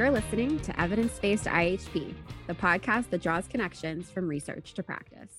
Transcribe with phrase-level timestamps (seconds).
[0.00, 2.14] You're listening to Evidence Based IHP,
[2.46, 5.30] the podcast that draws connections from research to practice.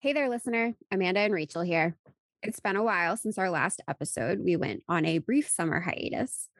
[0.00, 0.74] Hey there, listener.
[0.90, 1.96] Amanda and Rachel here.
[2.42, 4.40] It's been a while since our last episode.
[4.40, 6.50] We went on a brief summer hiatus,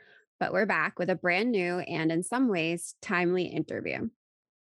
[0.41, 4.09] but we're back with a brand new and, in some ways, timely interview.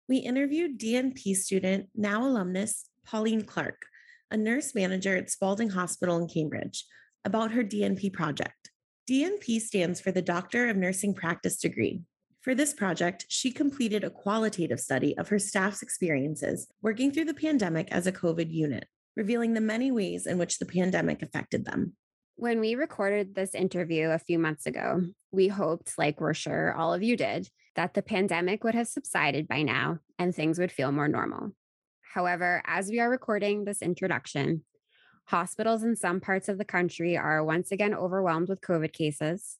[0.07, 3.87] We interviewed DNP student, now alumnus, Pauline Clark,
[4.31, 6.85] a nurse manager at Spaulding Hospital in Cambridge,
[7.25, 8.71] about her DNP project.
[9.09, 12.03] DNP stands for the Doctor of Nursing Practice degree.
[12.41, 17.35] For this project, she completed a qualitative study of her staff's experiences working through the
[17.35, 21.93] pandemic as a COVID unit, revealing the many ways in which the pandemic affected them.
[22.37, 26.95] When we recorded this interview a few months ago, we hoped, like we're sure all
[26.95, 30.91] of you did, that the pandemic would have subsided by now and things would feel
[30.91, 31.51] more normal.
[32.01, 34.63] However, as we are recording this introduction,
[35.25, 39.57] hospitals in some parts of the country are once again overwhelmed with COVID cases.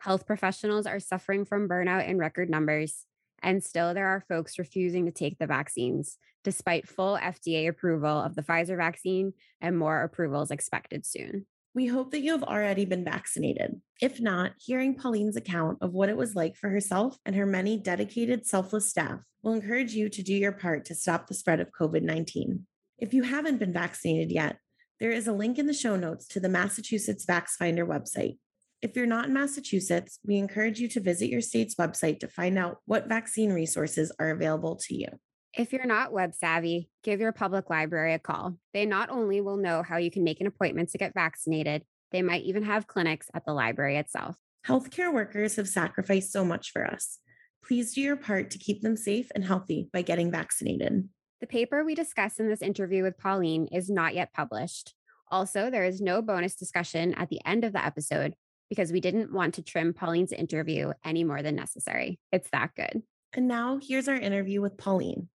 [0.00, 3.04] Health professionals are suffering from burnout in record numbers,
[3.42, 8.34] and still there are folks refusing to take the vaccines, despite full FDA approval of
[8.34, 11.44] the Pfizer vaccine and more approvals expected soon.
[11.74, 13.82] We hope that you have already been vaccinated.
[14.00, 17.76] If not, hearing Pauline's account of what it was like for herself and her many
[17.76, 21.72] dedicated, selfless staff will encourage you to do your part to stop the spread of
[21.78, 22.66] COVID 19.
[22.96, 24.56] If you haven't been vaccinated yet,
[24.98, 28.38] there is a link in the show notes to the Massachusetts VaxFinder website.
[28.82, 32.58] If you're not in Massachusetts, we encourage you to visit your state's website to find
[32.58, 35.06] out what vaccine resources are available to you.
[35.52, 38.56] If you're not web savvy, give your public library a call.
[38.72, 42.22] They not only will know how you can make an appointment to get vaccinated, they
[42.22, 44.36] might even have clinics at the library itself.
[44.66, 47.18] Healthcare workers have sacrificed so much for us.
[47.62, 51.06] Please do your part to keep them safe and healthy by getting vaccinated.
[51.42, 54.94] The paper we discuss in this interview with Pauline is not yet published.
[55.30, 58.34] Also, there is no bonus discussion at the end of the episode
[58.70, 62.18] because we didn't want to trim Pauline's interview any more than necessary.
[62.32, 63.02] It's that good.
[63.34, 65.28] And now here's our interview with Pauline.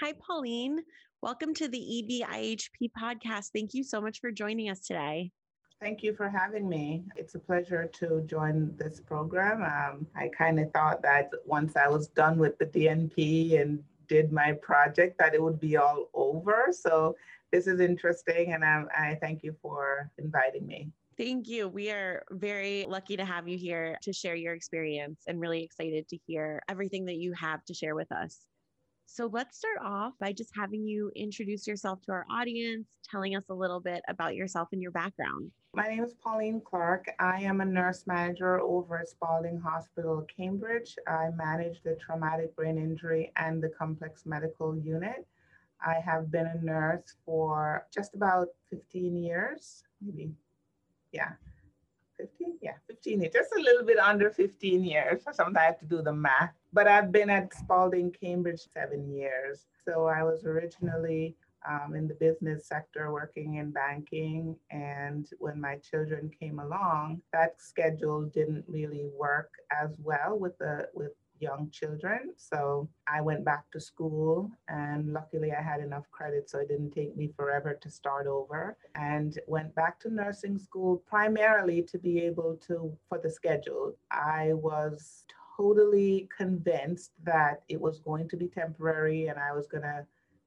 [0.00, 0.82] Hi, Pauline.
[1.22, 3.50] Welcome to the EBIHP podcast.
[3.54, 5.30] Thank you so much for joining us today.
[5.80, 7.04] Thank you for having me.
[7.16, 9.62] It's a pleasure to join this program.
[9.62, 14.32] Um, I kind of thought that once I was done with the DNP and did
[14.32, 16.68] my project, that it would be all over.
[16.70, 17.16] So
[17.52, 20.90] this is interesting, and I, I thank you for inviting me.
[21.16, 21.68] Thank you.
[21.68, 26.08] We are very lucky to have you here to share your experience and really excited
[26.08, 28.40] to hear everything that you have to share with us.
[29.06, 33.44] So let's start off by just having you introduce yourself to our audience, telling us
[33.48, 35.52] a little bit about yourself and your background.
[35.74, 37.10] My name is Pauline Clark.
[37.18, 40.96] I am a nurse manager over at Spaulding Hospital, Cambridge.
[41.08, 45.26] I manage the traumatic brain injury and the complex medical unit.
[45.84, 50.30] I have been a nurse for just about 15 years, maybe
[51.10, 51.32] yeah,
[52.18, 55.24] 15, yeah, 15 years, just a little bit under 15 years.
[55.24, 56.54] Sometimes I have to do the math.
[56.72, 59.66] But I've been at Spaulding, Cambridge, seven years.
[59.84, 61.34] So I was originally
[61.68, 64.56] um, in the business sector working in banking.
[64.70, 70.88] And when my children came along, that schedule didn't really work as well with the
[70.94, 72.32] with young children.
[72.36, 76.92] So I went back to school, and luckily I had enough credit, so it didn't
[76.92, 78.76] take me forever to start over.
[78.94, 83.96] And went back to nursing school primarily to be able to, for the schedule.
[84.10, 85.24] I was
[85.56, 90.04] totally convinced that it was going to be temporary and I was going to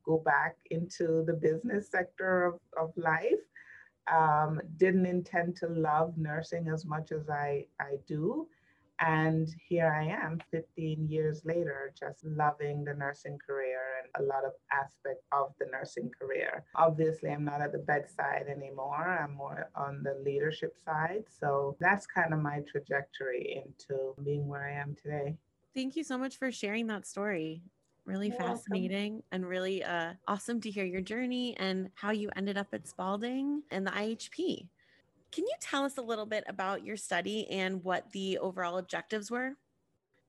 [0.08, 3.44] go back into the business sector of, of life.
[4.12, 8.48] Um, didn't intend to love nursing as much as I, I do.
[9.00, 14.44] And here I am 15 years later, just loving the nursing career and a lot
[14.44, 16.64] of aspect of the nursing career.
[16.76, 19.20] Obviously, I'm not at the bedside anymore.
[19.22, 21.26] I'm more on the leadership side.
[21.30, 25.38] So that's kind of my trajectory into being where I am today.
[25.76, 27.62] Thank you so much for sharing that story.
[28.08, 29.28] Really You're fascinating welcome.
[29.34, 33.64] and really uh, awesome to hear your journey and how you ended up at Spaulding
[33.70, 34.66] and the IHP.
[35.34, 39.30] Can you tell us a little bit about your study and what the overall objectives
[39.30, 39.58] were?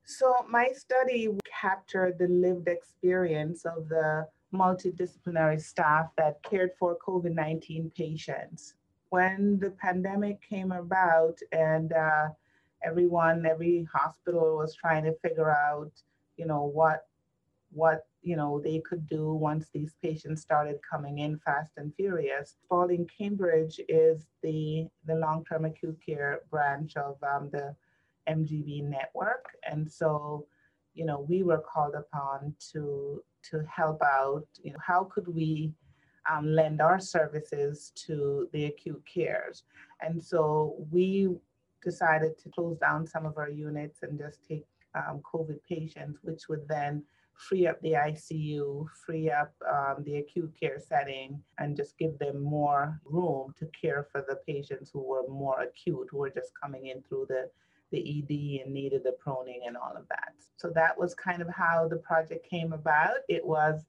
[0.05, 7.33] So, my study captured the lived experience of the multidisciplinary staff that cared for COVID
[7.33, 8.75] 19 patients.
[9.11, 12.31] When the pandemic came about and uh,
[12.83, 15.93] everyone, every hospital was trying to figure out,
[16.37, 17.07] you know, what
[17.70, 22.56] what you know they could do once these patients started coming in fast and furious.
[22.65, 27.75] Spaulding Cambridge is the the long-term acute care branch of um, the
[28.29, 30.47] MGB network, and so
[30.94, 34.47] you know we were called upon to to help out.
[34.62, 35.73] You know how could we
[36.31, 39.65] um, lend our services to the acute cares.
[40.00, 41.29] And so we
[41.82, 46.49] decided to close down some of our units and just take um, COVID patients, which
[46.49, 47.03] would then
[47.38, 52.43] free up the ICU, free up um, the acute care setting, and just give them
[52.43, 56.87] more room to care for the patients who were more acute, who were just coming
[56.87, 57.49] in through the,
[57.93, 60.32] the ED and needed the proning and all of that.
[60.56, 63.19] So that was kind of how the project came about.
[63.29, 63.87] It was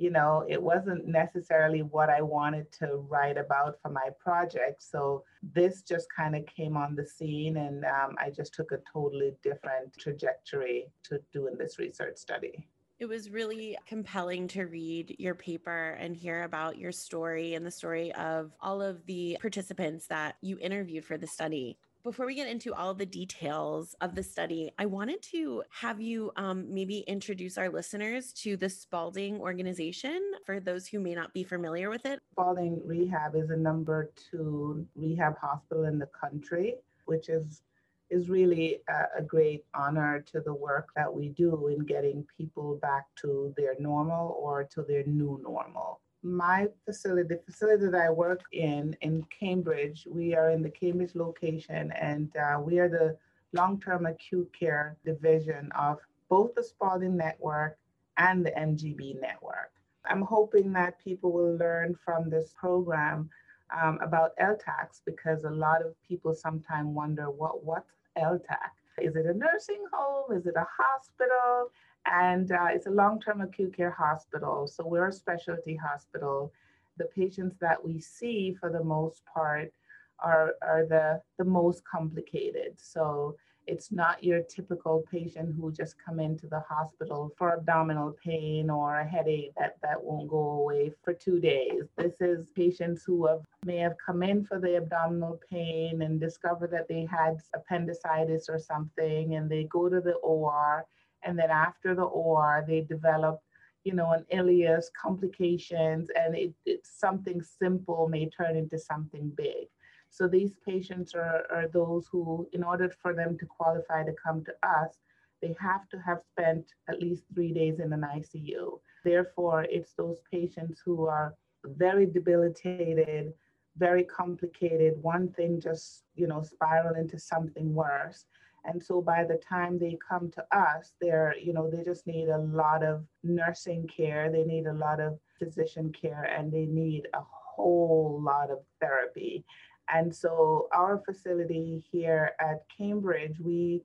[0.00, 4.82] you know, it wasn't necessarily what I wanted to write about for my project.
[4.82, 8.78] So this just kind of came on the scene, and um, I just took a
[8.90, 12.66] totally different trajectory to doing this research study.
[13.00, 17.70] It was really compelling to read your paper and hear about your story and the
[17.70, 22.48] story of all of the participants that you interviewed for the study before we get
[22.48, 27.58] into all the details of the study, I wanted to have you um, maybe introduce
[27.58, 32.20] our listeners to the Spaulding organization for those who may not be familiar with it.
[32.32, 37.62] Spaulding Rehab is a number two rehab hospital in the country, which is
[38.10, 42.76] is really a, a great honor to the work that we do in getting people
[42.82, 48.10] back to their normal or to their new normal my facility, the facility that I
[48.10, 53.16] work in in Cambridge, we are in the Cambridge location, and uh, we are the
[53.52, 55.98] long-term acute care division of
[56.28, 57.78] both the Spaulding Network
[58.18, 59.72] and the MGB Network.
[60.04, 63.30] I'm hoping that people will learn from this program
[63.76, 68.72] um, about LTACs because a lot of people sometimes wonder what what's LTAC.
[68.98, 70.36] Is it a nursing home?
[70.36, 71.70] Is it a hospital?
[72.06, 74.66] And uh, it's a long term acute care hospital.
[74.66, 76.52] So we're a specialty hospital.
[76.96, 79.72] The patients that we see, for the most part,
[80.18, 82.74] are, are the, the most complicated.
[82.76, 83.36] So
[83.70, 88.98] it's not your typical patient who just come into the hospital for abdominal pain or
[88.98, 91.84] a headache that, that won't go away for two days.
[91.96, 96.66] This is patients who have may have come in for the abdominal pain and discover
[96.66, 100.84] that they had appendicitis or something and they go to the OR
[101.22, 103.40] and then after the OR, they develop,
[103.84, 109.68] you know, an ileus, complications, and it, it's something simple may turn into something big.
[110.10, 114.44] So these patients are, are those who, in order for them to qualify to come
[114.44, 114.98] to us,
[115.40, 118.80] they have to have spent at least three days in an ICU.
[119.04, 121.34] Therefore, it's those patients who are
[121.64, 123.32] very debilitated,
[123.76, 128.26] very complicated, one thing just, you know, spiral into something worse.
[128.64, 132.28] And so by the time they come to us, they're, you know, they just need
[132.28, 137.08] a lot of nursing care, they need a lot of physician care, and they need
[137.14, 139.44] a whole lot of therapy.
[139.92, 143.82] And so our facility here at Cambridge, we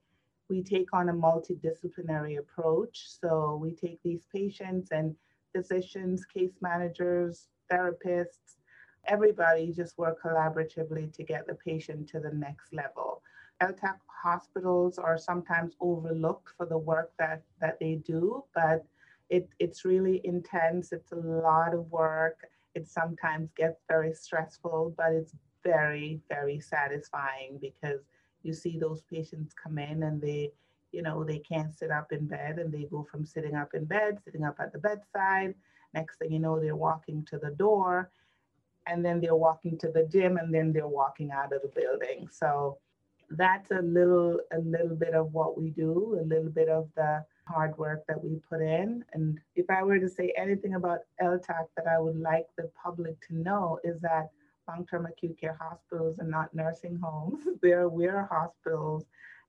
[0.47, 3.05] we take on a multidisciplinary approach.
[3.19, 5.15] So we take these patients and
[5.55, 8.57] physicians, case managers, therapists,
[9.07, 13.21] everybody just work collaboratively to get the patient to the next level.
[13.61, 18.85] LTAC hospitals are sometimes overlooked for the work that, that they do, but
[19.29, 20.91] it, it's really intense.
[20.91, 22.39] It's a lot of work.
[22.73, 25.33] It sometimes gets very stressful, but it's
[25.65, 28.01] very, very satisfying because
[28.43, 30.51] you see those patients come in and they,
[30.91, 33.85] you know, they can't sit up in bed and they go from sitting up in
[33.85, 35.55] bed, sitting up at the bedside.
[35.93, 38.11] Next thing you know, they're walking to the door
[38.87, 42.29] and then they're walking to the gym and then they're walking out of the building.
[42.31, 42.77] So
[43.31, 47.25] that's a little a little bit of what we do, a little bit of the
[47.47, 49.03] hard work that we put in.
[49.13, 53.19] And if I were to say anything about LTAC that I would like the public
[53.27, 54.29] to know is that
[54.67, 57.43] long-term acute care hospitals and not nursing homes.
[57.61, 59.05] They're we're hospitals.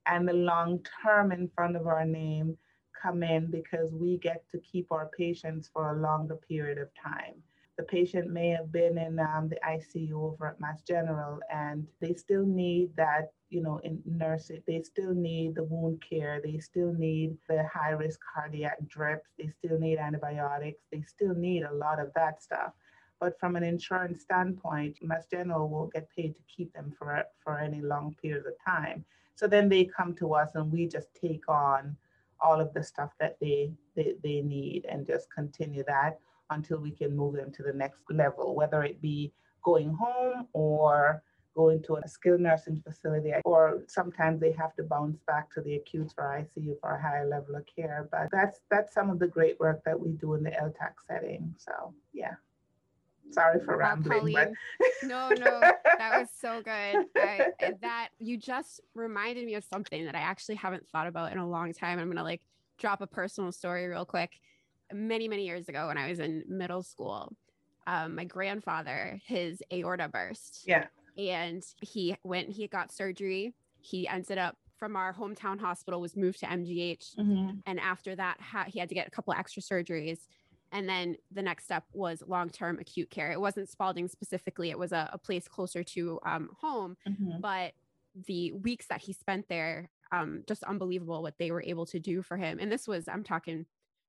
[0.06, 2.56] And the long term in front of our name
[3.00, 7.42] come in because we get to keep our patients for a longer period of time
[7.76, 12.14] the patient may have been in um, the ICU over at Mass General and they
[12.14, 16.92] still need that, you know, in nursing, they still need the wound care, they still
[16.94, 22.00] need the high risk cardiac drips, they still need antibiotics, they still need a lot
[22.00, 22.73] of that stuff.
[23.20, 27.58] But from an insurance standpoint, Mass General will get paid to keep them for, for
[27.58, 29.04] any long period of time.
[29.35, 31.96] So then they come to us and we just take on
[32.40, 36.18] all of the stuff that they, they, they need and just continue that
[36.50, 39.32] until we can move them to the next level, whether it be
[39.62, 41.23] going home or
[41.54, 45.76] going to a skilled nursing facility, or sometimes they have to bounce back to the
[45.76, 48.08] acute or ICU for a higher level of care.
[48.12, 51.54] But that's that's some of the great work that we do in the LTAC setting.
[51.58, 52.35] So yeah.
[53.30, 54.35] Sorry for rambling.
[54.35, 54.52] But...
[55.02, 57.06] no, no, that was so good.
[57.16, 57.49] I,
[57.83, 61.49] that you just reminded me of something that I actually haven't thought about in a
[61.49, 61.99] long time.
[61.99, 62.42] I'm gonna like
[62.78, 64.40] drop a personal story real quick
[64.92, 67.33] many, many years ago when I was in middle school,
[67.87, 70.64] um, my grandfather, his aorta burst.
[70.66, 70.87] Yeah.
[71.16, 73.54] And he went, he got surgery.
[73.80, 77.16] He ended up from our hometown hospital was moved to MGH.
[77.16, 77.50] Mm-hmm.
[77.64, 80.18] And after that, ha- he had to get a couple extra surgeries.
[80.73, 83.32] And then the next step was long term acute care.
[83.32, 86.96] It wasn't Spaulding specifically, it was a, a place closer to um, home.
[87.08, 87.40] Mm-hmm.
[87.40, 87.73] But
[88.26, 92.23] the weeks that he spent there, um, just unbelievable what they were able to do
[92.23, 92.58] for him.
[92.61, 93.66] And this was, I'm talking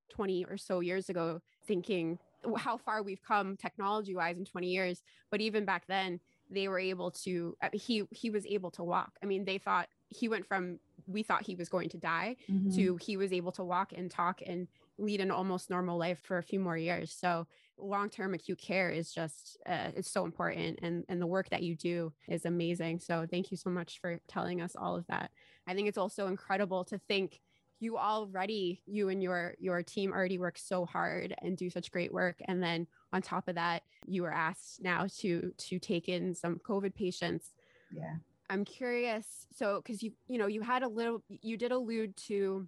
[0.09, 2.19] 20 or so years ago, thinking
[2.57, 5.01] how far we've come technology wise in 20 years.
[5.31, 9.13] But even back then, they were able to, he, he was able to walk.
[9.21, 12.75] I mean, they thought he went from, we thought he was going to die Mm-hmm.
[12.75, 14.67] to he was able to walk and talk and
[14.97, 17.15] lead an almost normal life for a few more years.
[17.17, 21.63] So long-term acute care is just uh, it's so important and and the work that
[21.63, 22.99] you do is amazing.
[22.99, 25.31] So thank you so much for telling us all of that.
[25.67, 27.41] I think it's also incredible to think
[27.79, 32.11] you already you and your your team already work so hard and do such great
[32.11, 36.33] work and then on top of that you were asked now to to take in
[36.33, 37.53] some covid patients
[37.91, 38.15] Yeah.
[38.49, 39.45] I'm curious.
[39.53, 42.67] So, because you, you know, you had a little, you did allude to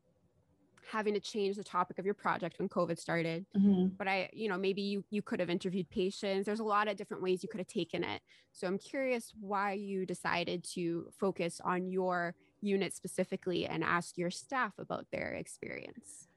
[0.90, 3.46] having to change the topic of your project when COVID started.
[3.56, 3.90] Mm-hmm.
[3.98, 6.46] But I, you know, maybe you you could have interviewed patients.
[6.46, 8.22] There's a lot of different ways you could have taken it.
[8.52, 14.32] So I'm curious why you decided to focus on your unit specifically and ask your
[14.32, 16.28] staff about their experience.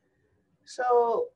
[0.64, 1.28] So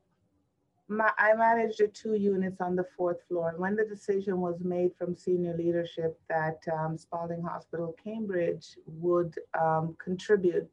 [0.89, 3.49] my, I managed the two units on the fourth floor.
[3.49, 9.35] And when the decision was made from senior leadership that um, Spaulding Hospital Cambridge would
[9.59, 10.71] um, contribute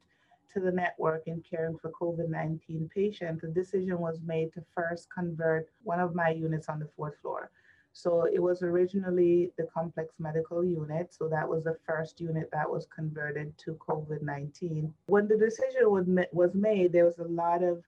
[0.54, 5.08] to the network in caring for COVID 19 patients, the decision was made to first
[5.14, 7.52] convert one of my units on the fourth floor.
[7.96, 11.14] So it was originally the complex medical unit.
[11.14, 14.92] So that was the first unit that was converted to COVID 19.
[15.06, 17.84] When the decision was, made, there was a lot of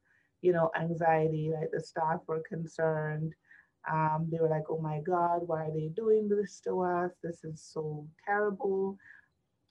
[0.45, 3.34] you know, anxiety, like the staff were concerned.
[3.91, 7.13] Um, they were like, oh my God, why are they doing this to us?
[7.24, 8.95] This is so terrible.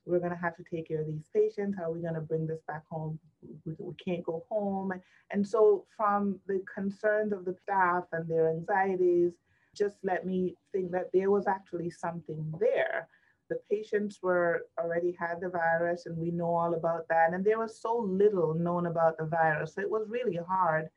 [0.06, 1.76] We're going to have to take care of these patients.
[1.78, 3.18] How are we going to bring this back home?
[3.64, 4.92] We, we can't go home.
[5.30, 9.32] And so, from the concerns of the staff and their anxieties,
[9.75, 13.08] just let me think that there was actually something there
[13.50, 17.58] the patients were already had the virus and we know all about that and there
[17.58, 20.88] was so little known about the virus so it was really hard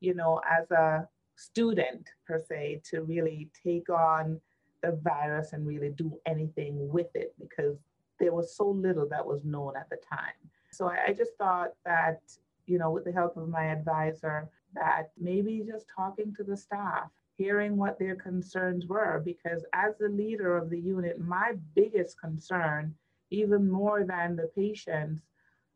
[0.00, 4.40] you know as a student per se to really take on
[4.82, 7.76] the virus and really do anything with it because
[8.20, 10.38] there was so little that was known at the time.
[10.70, 12.20] So i, I just thought that
[12.66, 17.10] you know with the help of my advisor that maybe just talking to the staff
[17.36, 22.94] hearing what their concerns were because as the leader of the unit my biggest concern
[23.30, 25.22] even more than the patients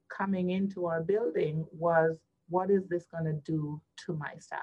[0.08, 4.60] coming into our building was what is this going to do to my staff?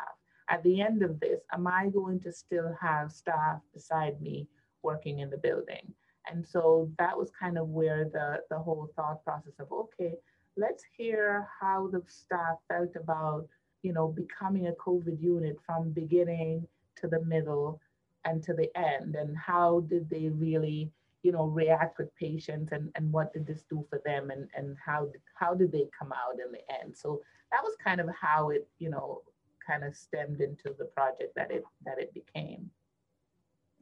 [0.49, 4.47] At the end of this am i going to still have staff beside me
[4.83, 5.93] working in the building
[6.29, 10.13] and so that was kind of where the the whole thought process of okay
[10.57, 13.47] let's hear how the staff felt about
[13.83, 17.79] you know becoming a covid unit from beginning to the middle
[18.25, 19.15] and to the end.
[19.15, 20.91] And how did they really
[21.23, 24.31] you know react with patients and and what did this do for them?
[24.31, 26.95] And and how how did they come out in the end?
[26.95, 29.21] So that was kind of how it you know
[29.65, 32.69] kind of stemmed into the project that it that it became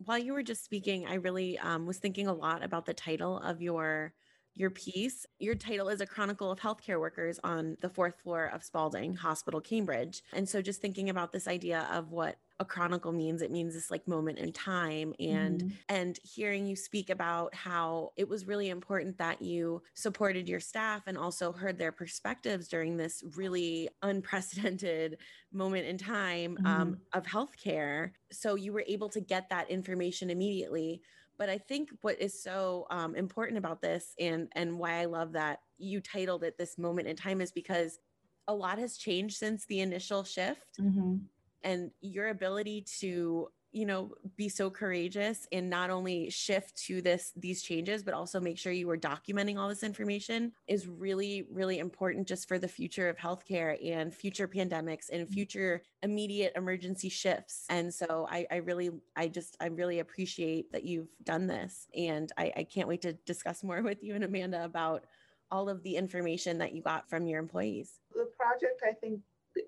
[0.05, 3.39] while you were just speaking i really um, was thinking a lot about the title
[3.39, 4.13] of your
[4.59, 5.25] your piece.
[5.39, 9.61] Your title is A Chronicle of Healthcare Workers on the fourth floor of Spaulding Hospital,
[9.61, 10.21] Cambridge.
[10.33, 13.89] And so just thinking about this idea of what a chronicle means it means this
[13.89, 15.79] like moment in time and Mhm.
[15.87, 21.03] and hearing you speak about how it was really important that you supported your staff
[21.07, 25.17] and also heard their perspectives during this really unprecedented
[25.53, 31.01] moment in time um, of healthcare so you were able to get that information immediately
[31.37, 35.31] but i think what is so um, important about this and and why i love
[35.33, 37.99] that you titled it this moment in time is because
[38.47, 41.29] a lot has changed since the initial shift Mhm.
[41.63, 47.31] And your ability to you know be so courageous and not only shift to this
[47.35, 51.77] these changes but also make sure you were documenting all this information is really really
[51.79, 55.33] important just for the future of healthcare and future pandemics and mm-hmm.
[55.33, 57.65] future immediate emergency shifts.
[57.69, 61.87] And so i, I really i just i really appreciate that you've done this.
[61.95, 65.05] And I, I can't wait to discuss more with you and amanda about
[65.51, 67.99] all of the information that you got from your employees.
[68.15, 69.21] The project i think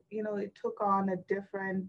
[0.10, 1.86] you know it took on a different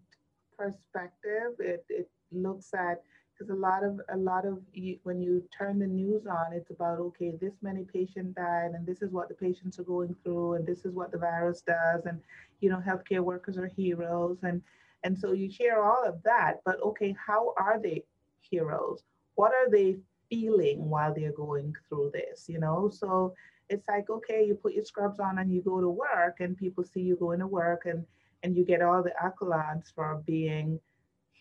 [0.56, 4.58] perspective it it looks at because a lot of a lot of
[5.02, 9.02] when you turn the news on it's about okay this many patient died and this
[9.02, 12.20] is what the patients are going through and this is what the virus does and
[12.60, 14.62] you know healthcare workers are heroes and
[15.04, 18.04] And so you hear all of that, but okay, how are they
[18.40, 19.04] heroes?
[19.34, 19.96] What are they
[20.30, 22.48] feeling while they're going through this?
[22.48, 23.34] You know, so
[23.72, 26.84] it's like, okay, you put your scrubs on and you go to work, and people
[26.84, 28.04] see you going to work and
[28.42, 30.80] and you get all the accolades for being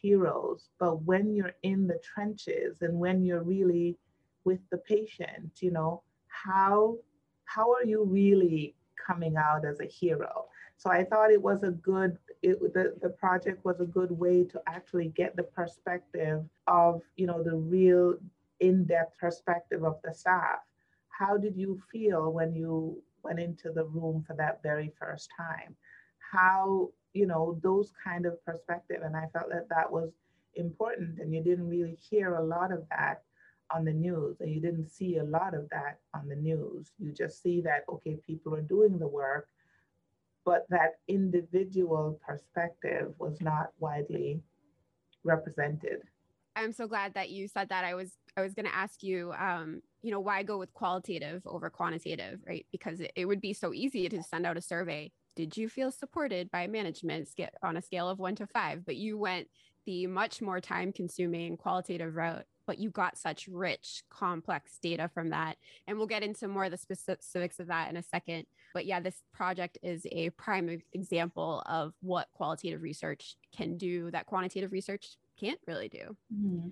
[0.04, 0.70] heroes.
[0.80, 3.98] But when you're in the trenches and when you're really
[4.44, 6.04] with the patient, you know,
[6.46, 6.98] how
[7.46, 8.76] how are you really
[9.08, 10.34] coming out as a hero?
[10.78, 14.46] So I thought it was a good, it, the, the project was a good way
[14.46, 18.16] to actually get the perspective of, you know, the real
[18.60, 20.60] in-depth perspective of the staff.
[21.22, 25.76] How did you feel when you went into the room for that very first time?
[26.32, 29.02] How, you know, those kind of perspective.
[29.04, 30.10] And I felt that that was
[30.56, 33.22] important and you didn't really hear a lot of that
[33.74, 36.92] on the news and you didn't see a lot of that on the news.
[36.98, 39.48] You just see that, okay, people are doing the work,
[40.44, 44.42] but that individual perspective was not widely
[45.24, 46.02] represented.
[46.56, 47.86] I'm so glad that you said that.
[47.86, 51.42] I was I was going to ask you, um, you know, why go with qualitative
[51.46, 52.66] over quantitative, right?
[52.72, 55.12] Because it, it would be so easy to send out a survey.
[55.36, 57.30] Did you feel supported by management
[57.64, 58.86] on a scale of one to five?
[58.86, 59.48] But you went
[59.86, 65.30] the much more time consuming qualitative route but you got such rich complex data from
[65.30, 65.58] that
[65.88, 69.00] and we'll get into more of the specifics of that in a second but yeah
[69.00, 75.18] this project is a prime example of what qualitative research can do that quantitative research
[75.40, 76.70] can't really do mm-hmm.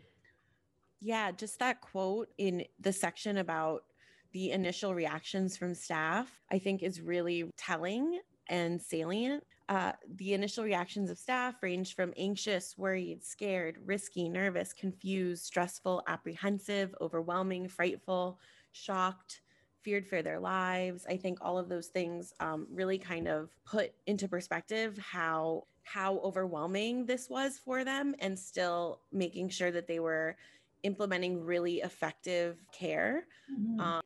[1.02, 3.84] Yeah just that quote in the section about
[4.32, 10.64] the initial reactions from staff i think is really telling and salient uh, the initial
[10.64, 18.40] reactions of staff range from anxious, worried, scared, risky, nervous, confused, stressful, apprehensive, overwhelming, frightful,
[18.72, 19.42] shocked,
[19.84, 21.06] feared for their lives.
[21.08, 26.18] I think all of those things um, really kind of put into perspective how how
[26.20, 30.36] overwhelming this was for them, and still making sure that they were
[30.84, 33.26] implementing really effective care.
[33.52, 33.80] Mm-hmm.
[33.80, 34.02] Um,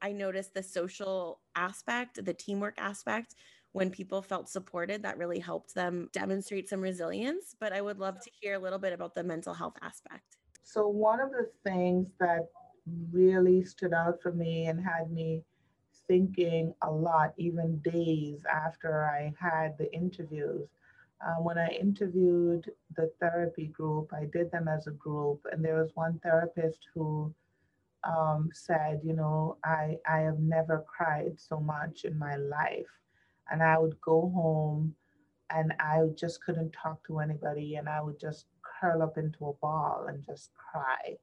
[0.00, 3.34] I noticed the social aspect, the teamwork aspect
[3.72, 7.54] when people felt supported, that really helped them demonstrate some resilience.
[7.58, 10.38] But I would love to hear a little bit about the mental health aspect.
[10.62, 12.48] So, one of the things that
[13.12, 15.42] really stood out for me and had me
[16.06, 20.68] thinking a lot, even days after I had the interviews.
[21.20, 25.80] Uh, when I interviewed the therapy group, I did them as a group, and there
[25.80, 27.34] was one therapist who
[28.04, 32.86] um, said, You know, I, I have never cried so much in my life
[33.50, 34.94] and I would go home
[35.50, 39.52] and I just couldn't talk to anybody and I would just curl up into a
[39.54, 41.16] ball and just cry.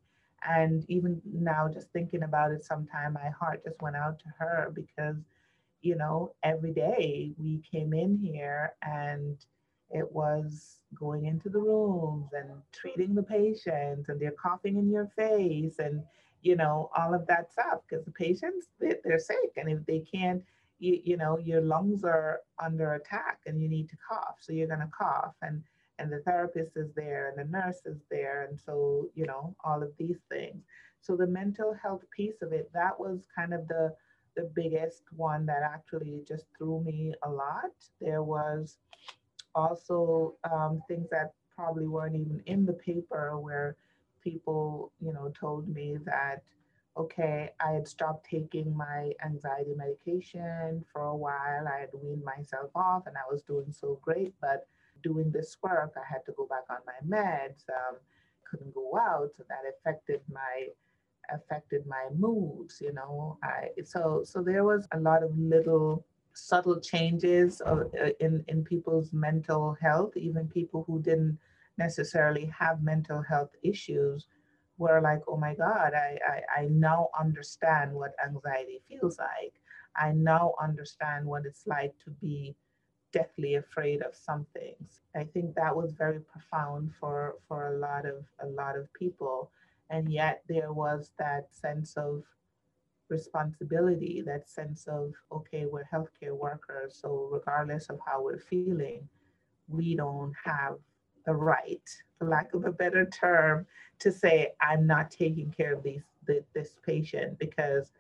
[0.47, 4.71] And even now, just thinking about it, sometime my heart just went out to her
[4.73, 5.15] because,
[5.81, 9.38] you know, every day we came in here and
[9.95, 15.10] it was going into the rooms and treating the patients and they're coughing in your
[15.15, 16.03] face and,
[16.41, 19.51] you know, all of that stuff because the patients, they, they're sick.
[19.58, 20.43] And if they can't,
[20.79, 24.67] you, you know your lungs are under attack and you need to cough so you're
[24.67, 25.63] going to cough and
[25.99, 29.81] and the therapist is there and the nurse is there and so you know all
[29.81, 30.63] of these things
[31.01, 33.93] so the mental health piece of it that was kind of the
[34.36, 38.77] the biggest one that actually just threw me a lot there was
[39.55, 43.77] also um, things that probably weren't even in the paper where
[44.23, 46.41] people you know told me that
[46.97, 51.67] okay, I had stopped taking my anxiety medication for a while.
[51.67, 54.33] I had weaned myself off and I was doing so great.
[54.39, 54.67] But
[55.03, 57.97] doing this work, I had to go back on my meds, um,
[58.49, 59.31] couldn't go out.
[59.35, 60.67] So that affected my
[61.33, 63.37] affected my moods, you know.
[63.43, 66.05] I so so there was a lot of little
[66.36, 67.86] subtle changes uh,
[68.19, 71.38] in in people's mental health, even people who didn't
[71.78, 74.28] necessarily have mental health issues
[74.78, 79.54] were like, oh my God, I, I, I now understand what anxiety feels like.
[79.95, 82.56] I now understand what it's like to be
[83.13, 85.02] deathly afraid of some things.
[85.15, 89.52] I think that was very profound for, for a lot of a lot of people.
[89.89, 92.24] And yet there was that sense of
[93.09, 99.07] responsibility, that sense of, okay, we're healthcare workers, so regardless of how we're feeling,
[99.67, 100.75] we don't have
[101.25, 103.65] the right, for lack of a better term,
[103.99, 107.91] to say, I'm not taking care of these, the, this patient because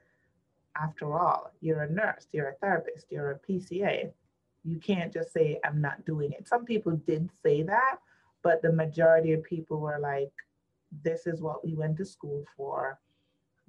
[0.81, 4.11] after all, you're a nurse, you're a therapist, you're a PCA.
[4.63, 6.47] You can't just say, I'm not doing it.
[6.47, 7.97] Some people did say that,
[8.43, 10.31] but the majority of people were like,
[11.03, 12.99] this is what we went to school for.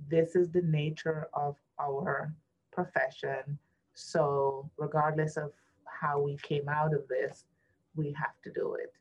[0.09, 2.33] This is the nature of our
[2.73, 3.59] profession.
[3.95, 5.53] So, regardless of
[5.87, 7.45] how we came out of this,
[7.95, 8.93] we have to do it.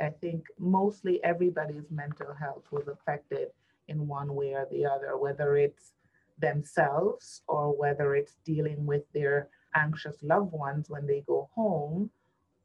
[0.00, 3.48] I think mostly everybody's mental health was affected
[3.88, 5.92] in one way or the other, whether it's
[6.38, 12.10] themselves or whether it's dealing with their anxious loved ones when they go home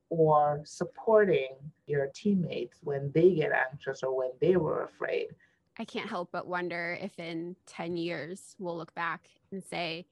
[0.10, 1.50] or supporting
[1.86, 5.28] your teammates when they get anxious or when they were afraid.
[5.80, 10.06] I can't help but wonder if in 10 years we'll look back and say,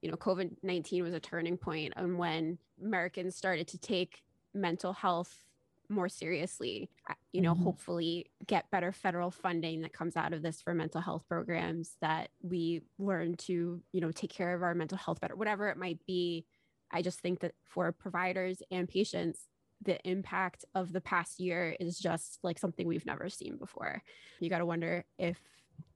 [0.00, 4.22] you know, COVID 19 was a turning point on when Americans started to take
[4.54, 5.44] mental health
[5.90, 6.88] more seriously
[7.32, 7.64] you know mm-hmm.
[7.64, 12.30] hopefully get better federal funding that comes out of this for mental health programs that
[12.42, 15.98] we learn to you know take care of our mental health better whatever it might
[16.06, 16.46] be
[16.92, 19.48] i just think that for providers and patients
[19.82, 24.02] the impact of the past year is just like something we've never seen before
[24.40, 25.38] you got to wonder if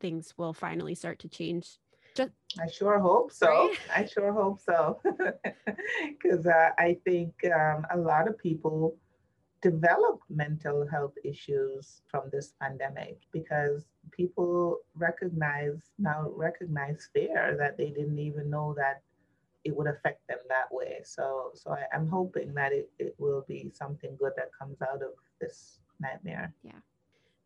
[0.00, 1.78] things will finally start to change
[2.14, 3.48] just, I sure hope so.
[3.48, 3.78] Right?
[3.94, 5.00] I sure hope so.
[6.22, 8.96] Because uh, I think um, a lot of people
[9.64, 17.88] develop mental health issues from this pandemic because people recognize now recognize fear that they
[17.88, 19.02] didn't even know that
[19.64, 21.00] it would affect them that way.
[21.04, 25.02] So so I, am hoping that it, it will be something good that comes out
[25.02, 26.52] of this nightmare.
[26.62, 26.72] Yeah.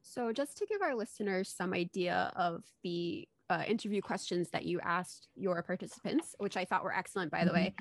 [0.03, 4.81] So just to give our listeners some idea of the uh, interview questions that you
[4.81, 7.57] asked your participants, which I thought were excellent, by the mm-hmm.
[7.57, 7.75] way.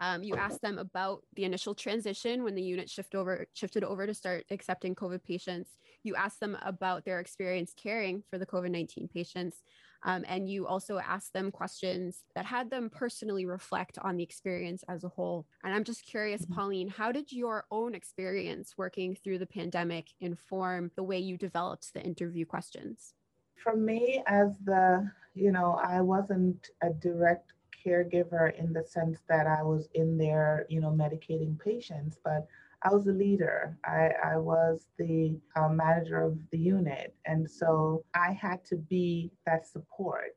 [0.00, 4.06] Um, you asked them about the initial transition when the unit shift over shifted over
[4.06, 5.70] to start accepting COVID patients.
[6.02, 9.62] You asked them about their experience caring for the COVID 19 patients.
[10.04, 14.84] Um, and you also asked them questions that had them personally reflect on the experience
[14.88, 15.46] as a whole.
[15.64, 16.54] And I'm just curious, mm-hmm.
[16.54, 21.94] Pauline, how did your own experience working through the pandemic inform the way you developed
[21.94, 23.14] the interview questions?
[23.56, 27.52] For me, as the, you know, I wasn't a direct
[27.84, 32.46] caregiver in the sense that I was in there, you know, medicating patients, but
[32.84, 33.78] I was a leader.
[33.84, 37.14] I, I was the uh, manager of the unit.
[37.24, 40.36] And so I had to be that support.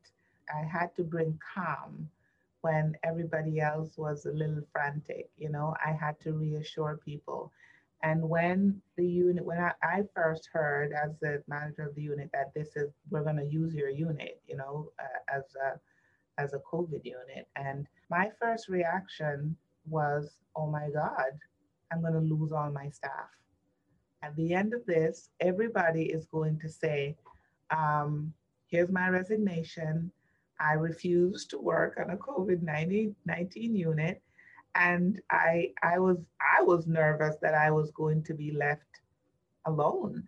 [0.55, 2.09] I had to bring calm
[2.61, 5.29] when everybody else was a little frantic.
[5.37, 7.51] You know, I had to reassure people.
[8.01, 12.29] And when the unit, when I, I first heard as the manager of the unit
[12.31, 15.79] that this is, we're going to use your unit, you know, uh, as a
[16.39, 17.47] as a COVID unit.
[17.55, 19.57] And my first reaction
[19.89, 21.31] was, oh my God,
[21.91, 23.29] I'm going to lose all my staff.
[24.21, 27.15] At the end of this, everybody is going to say,
[27.69, 28.33] um,
[28.67, 30.11] here's my resignation.
[30.59, 32.61] I refuse to work on a COVID
[33.25, 34.21] 19 unit.
[34.75, 39.01] And I, I was I was nervous that I was going to be left
[39.65, 40.27] alone.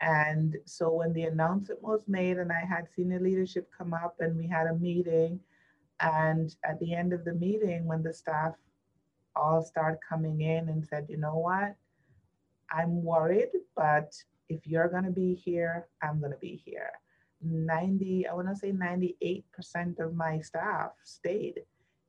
[0.00, 4.36] And so when the announcement was made and I had senior leadership come up and
[4.36, 5.40] we had a meeting,
[6.00, 8.54] and at the end of the meeting, when the staff
[9.36, 11.74] all start coming in and said, you know what,
[12.70, 14.12] I'm worried, but
[14.48, 16.90] if you're going to be here, I'm going to be here.
[17.42, 21.60] 90, I want to say 98% of my staff stayed,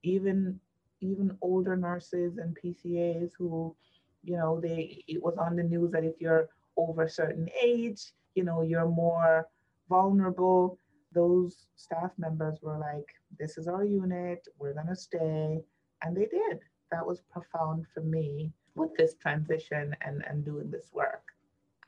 [0.04, 0.60] even
[1.02, 3.76] even older nurses and PCAs who,
[4.24, 8.14] you know, they it was on the news that if you're over a certain age,
[8.34, 9.48] you know, you're more
[9.90, 10.80] vulnerable.
[11.14, 13.08] Those staff members were like,
[13.38, 15.62] this is our unit, we're to stay.
[16.02, 16.60] And they did.
[16.92, 21.24] That was profound for me with this transition and, and doing this work.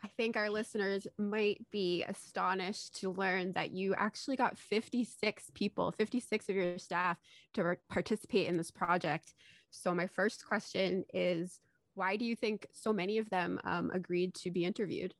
[0.03, 5.91] I think our listeners might be astonished to learn that you actually got 56 people,
[5.91, 7.17] 56 of your staff
[7.55, 9.33] to participate in this project.
[9.71, 11.60] So, my first question is
[11.95, 15.15] why do you think so many of them um, agreed to be interviewed?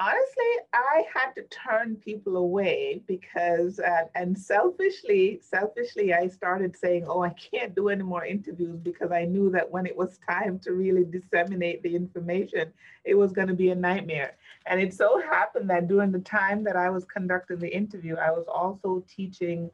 [0.00, 7.04] Honestly, I had to turn people away because, uh, and selfishly, selfishly, I started saying,
[7.06, 10.58] "Oh, I can't do any more interviews," because I knew that when it was time
[10.60, 12.72] to really disseminate the information,
[13.04, 14.36] it was going to be a nightmare.
[14.66, 18.30] And it so happened that during the time that I was conducting the interview, I
[18.30, 19.70] was also teaching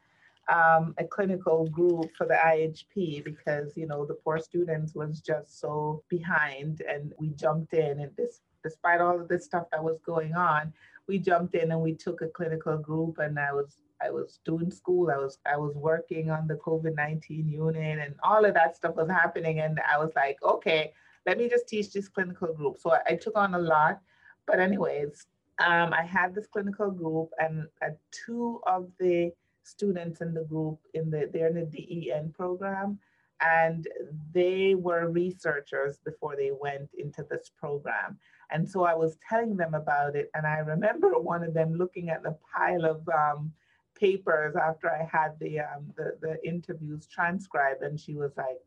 [0.48, 5.60] um, a clinical group for the IHP because you know the poor students was just
[5.60, 9.98] so behind, and we jumped in, and this despite all of this stuff that was
[10.04, 10.72] going on,
[11.06, 14.70] we jumped in and we took a clinical group and I was I was doing
[14.70, 15.10] school.
[15.10, 19.08] I was I was working on the COVID-19 unit and all of that stuff was
[19.08, 19.60] happening.
[19.60, 20.92] And I was like, okay,
[21.26, 22.78] let me just teach this clinical group.
[22.78, 24.00] So I, I took on a lot.
[24.46, 25.26] But anyways,
[25.58, 30.78] um, I had this clinical group and uh, two of the students in the group
[30.94, 32.98] in the they're in the DEN program
[33.40, 33.86] and
[34.32, 38.18] they were researchers before they went into this program.
[38.50, 40.30] And so I was telling them about it.
[40.34, 43.52] And I remember one of them looking at the pile of um,
[43.98, 47.82] papers after I had the, um, the, the interviews transcribed.
[47.82, 48.58] And she was like,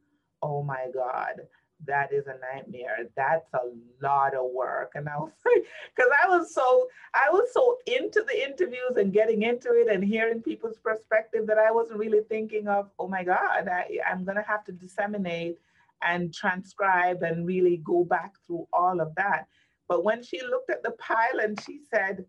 [0.41, 1.41] oh my God,
[1.85, 3.07] that is a nightmare.
[3.15, 4.91] That's a lot of work.
[4.95, 5.65] And I was like,
[5.95, 10.03] because I was so I was so into the interviews and getting into it and
[10.03, 14.43] hearing people's perspective that I wasn't really thinking of, oh my God, I, I'm gonna
[14.45, 15.57] have to disseminate
[16.01, 19.47] and transcribe and really go back through all of that.
[19.89, 22.23] But when she looked at the pile and she said,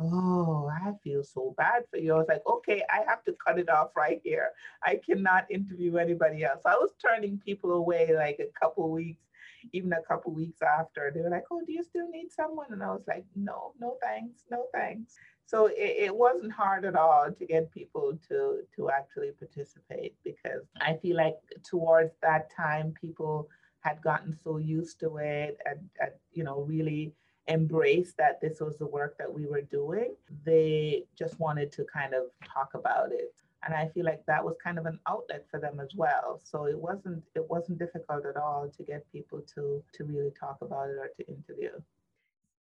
[0.00, 2.14] Oh, I feel so bad for you.
[2.14, 4.50] I was like, okay, I have to cut it off right here.
[4.84, 6.60] I cannot interview anybody else.
[6.64, 9.24] I was turning people away like a couple weeks,
[9.72, 11.10] even a couple weeks after.
[11.12, 12.68] They were like, oh, do you still need someone?
[12.70, 15.16] And I was like, no, no thanks, no thanks.
[15.46, 20.62] So it, it wasn't hard at all to get people to to actually participate because
[20.80, 23.48] I feel like towards that time people
[23.88, 27.12] had gotten so used to it and, and you know really
[27.48, 30.14] embraced that this was the work that we were doing.
[30.44, 33.34] They just wanted to kind of talk about it.
[33.64, 36.40] And I feel like that was kind of an outlet for them as well.
[36.44, 40.58] So it wasn't it wasn't difficult at all to get people to to really talk
[40.60, 41.70] about it or to interview.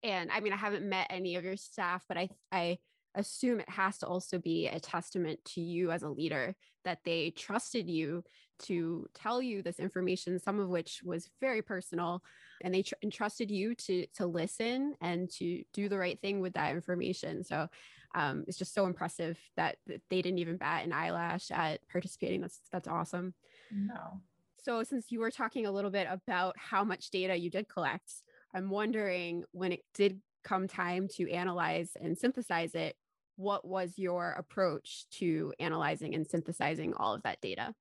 [0.03, 2.79] And I mean, I haven't met any of your staff, but I I
[3.17, 7.31] assume it has to also be a testament to you as a leader that they
[7.31, 8.23] trusted you
[8.64, 12.23] to tell you this information some of which was very personal
[12.62, 16.55] and they tr- entrusted you to to listen and to do the right thing with
[16.55, 17.45] that information.
[17.45, 17.69] So
[18.14, 22.40] um, it's just so impressive that, that they didn't even bat an eyelash at participating.
[22.40, 23.35] That's that's awesome.
[23.71, 24.21] No.
[24.62, 28.11] So since you were talking a little bit about how much data you did collect
[28.55, 32.97] i'm wondering when it did come time to analyze and synthesize it
[33.37, 37.75] what was your approach to analyzing and synthesizing all of that data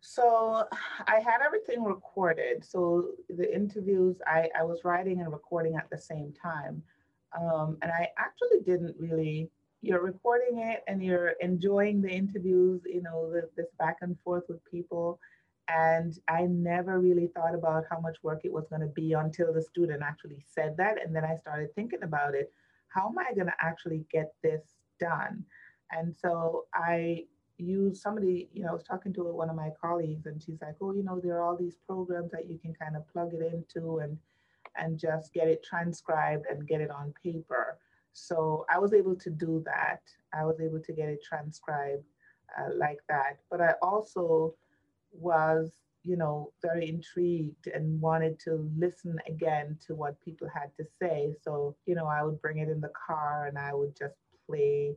[0.00, 0.64] so
[1.06, 2.64] I had everything recorded.
[2.64, 6.82] So the interviews, I, I was writing and recording at the same time.
[7.38, 9.50] Um, and I actually didn't really,
[9.82, 14.44] you're recording it and you're enjoying the interviews, you know, the, this back and forth
[14.48, 15.20] with people.
[15.68, 19.52] And I never really thought about how much work it was going to be until
[19.52, 20.96] the student actually said that.
[21.04, 22.50] And then I started thinking about it.
[22.88, 24.62] How am I going to actually get this
[24.98, 25.44] done?
[25.90, 27.24] And so I
[27.58, 30.76] use somebody, you know, I was talking to one of my colleagues and she's like,
[30.80, 33.42] oh, you know, there are all these programs that you can kind of plug it
[33.52, 34.16] into and
[34.76, 37.78] and just get it transcribed and get it on paper.
[38.12, 40.00] So I was able to do that.
[40.32, 42.04] I was able to get it transcribed
[42.56, 43.38] uh, like that.
[43.50, 44.54] But I also
[45.12, 45.72] was,
[46.04, 51.34] you know, very intrigued and wanted to listen again to what people had to say.
[51.42, 54.16] So, you know, I would bring it in the car and I would just
[54.46, 54.96] play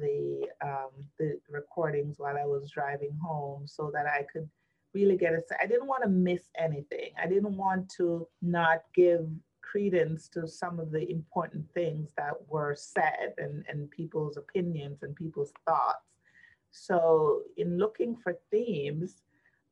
[0.00, 4.48] the um, the recordings while I was driving home so that I could
[4.94, 7.10] really get a I didn't want to miss anything.
[7.22, 9.28] I didn't want to not give
[9.62, 15.16] credence to some of the important things that were said and, and people's opinions and
[15.16, 16.06] people's thoughts.
[16.70, 19.22] So in looking for themes,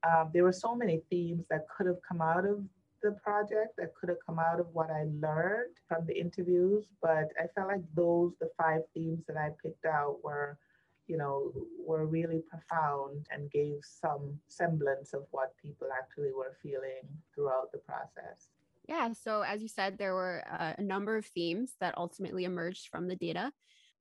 [0.03, 2.65] uh, there were so many themes that could have come out of
[3.03, 7.29] the project that could have come out of what I learned from the interviews, but
[7.41, 10.59] I felt like those, the five themes that I picked out were,
[11.07, 11.53] you know,
[11.85, 17.03] were really profound and gave some semblance of what people actually were feeling
[17.35, 18.49] throughout the process.
[18.89, 19.13] Yeah.
[19.13, 23.09] So, as you said, there were uh, a number of themes that ultimately emerged from
[23.09, 23.53] the data.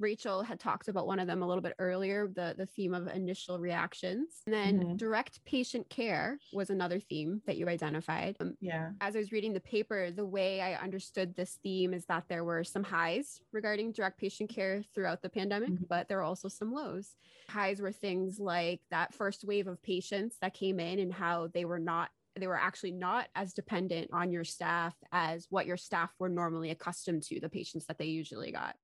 [0.02, 3.08] Rachel had talked about one of them a little bit earlier, the, the theme of
[3.08, 4.42] initial reactions.
[4.46, 4.96] And then mm-hmm.
[4.98, 8.36] direct patient care was another theme that you identified.
[8.40, 8.90] Um, yeah.
[9.00, 12.44] As I was reading the paper, the way I understood this theme is that there
[12.44, 15.86] were some highs regarding direct patient care throughout the pandemic, mm-hmm.
[15.90, 17.16] but there were also some lows.
[17.50, 21.66] Highs were things like that first wave of patients that came in and how they
[21.66, 22.10] were not
[22.40, 26.72] they were actually not as dependent on your staff as what your staff were normally
[26.72, 28.76] accustomed to the patients that they usually got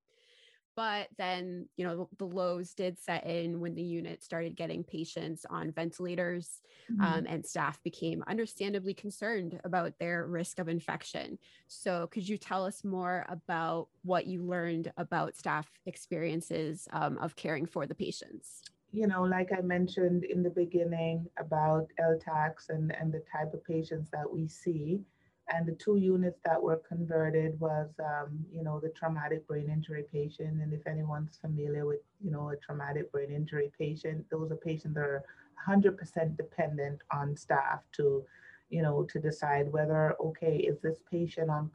[0.78, 5.44] but then, you know, the lows did set in when the unit started getting patients
[5.50, 7.02] on ventilators mm-hmm.
[7.02, 11.40] um, and staff became understandably concerned about their risk of infection.
[11.66, 17.36] So, could you tell us more about what you learned about staff experiences um, of
[17.36, 18.62] caring for the patients?
[18.92, 23.66] You know, like I mentioned in the beginning about LTACs and, and the type of
[23.66, 25.02] patients that we see,
[25.50, 30.04] and the two units that were converted was, um, you know, the traumatic brain injury
[30.12, 30.62] patient.
[30.62, 34.96] And if anyone's familiar with, you know, a traumatic brain injury patient, those are patients
[34.96, 35.24] that are
[35.68, 38.26] 100% dependent on staff to,
[38.70, 41.72] you know, to decide whether, okay, is this patient on,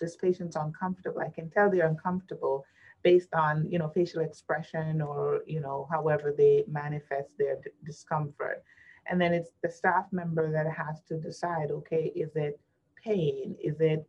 [0.00, 1.20] this patient's uncomfortable.
[1.20, 2.64] I can tell they're uncomfortable
[3.02, 8.64] based on, you know, facial expression or, you know, however they manifest their discomfort.
[9.08, 12.58] And then it's the staff member that has to decide, okay, is it
[13.08, 13.56] pain?
[13.70, 14.06] Is it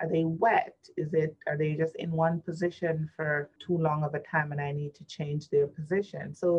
[0.00, 0.76] are they wet?
[1.02, 3.30] Is it are they just in one position for
[3.64, 6.24] too long of a time and I need to change their position?
[6.42, 6.50] So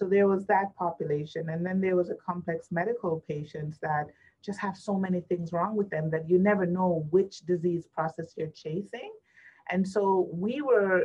[0.00, 1.42] So there was that population.
[1.52, 4.06] And then there was a complex medical patients that
[4.46, 8.28] just have so many things wrong with them that you never know which disease process
[8.36, 9.12] you're chasing.
[9.72, 10.02] And so
[10.44, 10.98] we were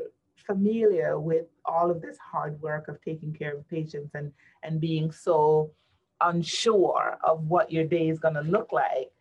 [0.49, 4.31] familiar with all of this hard work of taking care of patients and,
[4.63, 5.71] and being so
[6.31, 9.11] unsure of what your day is going to look like.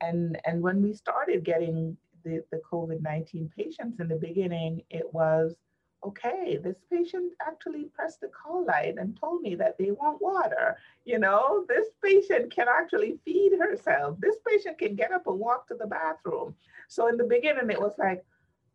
[0.00, 5.12] And, and when we started getting the, the COVID 19 patients in the beginning, it
[5.12, 5.56] was
[6.04, 10.76] okay, this patient actually pressed the call light and told me that they want water.
[11.04, 14.16] You know, this patient can actually feed herself.
[14.20, 16.54] This patient can get up and walk to the bathroom.
[16.88, 18.24] So in the beginning, it was like,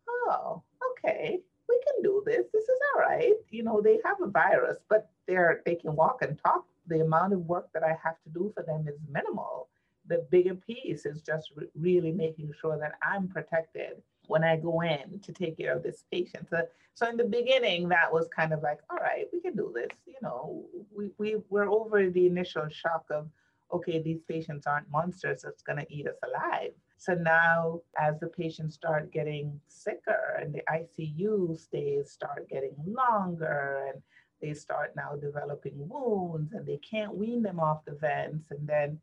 [0.09, 2.45] oh, okay, we can do this.
[2.51, 3.33] This is all right.
[3.49, 6.65] You know, they have a virus, but they're they can walk and talk.
[6.87, 9.69] The amount of work that I have to do for them is minimal.
[10.07, 14.81] The bigger piece is just re- really making sure that I'm protected when I go
[14.81, 16.47] in to take care of this patient.
[16.49, 19.71] So, so in the beginning, that was kind of like, all right, we can do
[19.73, 19.89] this.
[20.05, 23.27] You know, we, we, we're over the initial shock of,
[23.73, 26.71] okay, these patients aren't monsters that's going to eat us alive.
[26.97, 33.91] So now, as the patients start getting sicker and the ICU stays start getting longer
[33.91, 34.03] and
[34.39, 38.51] they start now developing wounds and they can't wean them off the vents.
[38.51, 38.99] And then,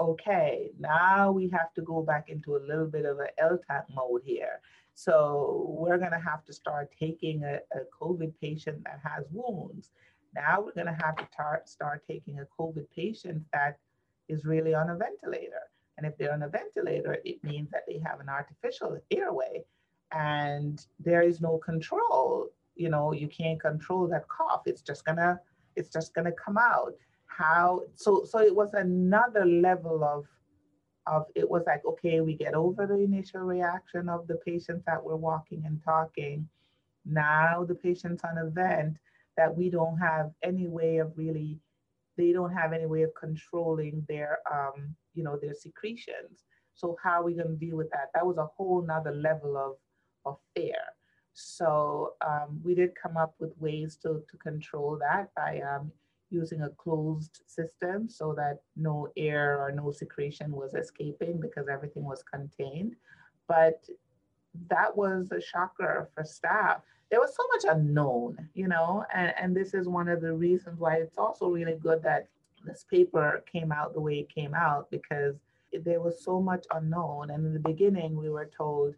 [0.00, 4.22] okay, now we have to go back into a little bit of an LTAC mode
[4.24, 4.60] here.
[4.94, 9.90] So we're going to have to start taking a, a COVID patient that has wounds.
[10.34, 13.78] Now we're going to have to tar- start taking a COVID patient that
[14.28, 15.70] is really on a ventilator.
[15.96, 19.64] And if they're on a ventilator, it means that they have an artificial airway
[20.12, 22.48] and there is no control.
[22.76, 24.62] You know, you can't control that cough.
[24.66, 25.40] It's just gonna,
[25.76, 26.94] it's just gonna come out.
[27.28, 30.26] How so so it was another level of
[31.06, 35.02] of it was like, okay, we get over the initial reaction of the patients that
[35.02, 36.48] were walking and talking.
[37.04, 38.96] Now the patient's on a vent
[39.36, 41.60] that we don't have any way of really
[42.16, 46.44] they don't have any way of controlling their um, you know their secretions.
[46.74, 48.10] So how are we going to deal with that?
[48.14, 49.76] That was a whole nother level of
[50.24, 50.82] of fear.
[51.34, 55.92] So um, we did come up with ways to, to control that by um,
[56.30, 62.04] using a closed system so that no air or no secretion was escaping because everything
[62.04, 62.94] was contained
[63.46, 63.84] but
[64.68, 69.56] that was a shocker for staff there was so much unknown, you know, and, and
[69.56, 72.28] this is one of the reasons why it's also really good that
[72.64, 75.36] this paper came out the way it came out because
[75.84, 77.30] there was so much unknown.
[77.30, 78.94] And in the beginning, we were told,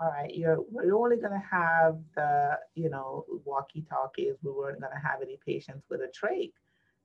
[0.00, 4.36] all right, you're we're only to have the, you know, walkie-talkies.
[4.42, 6.52] We weren't to have any patients with a trach.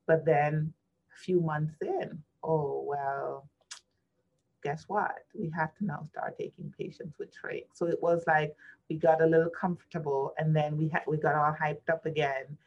[0.07, 0.73] But then
[1.15, 3.47] a few months in, oh, well,
[4.63, 5.13] guess what?
[5.35, 7.65] We have to now start taking patients with trach.
[7.73, 8.55] So it was like
[8.89, 12.57] we got a little comfortable and then we had we got all hyped up again.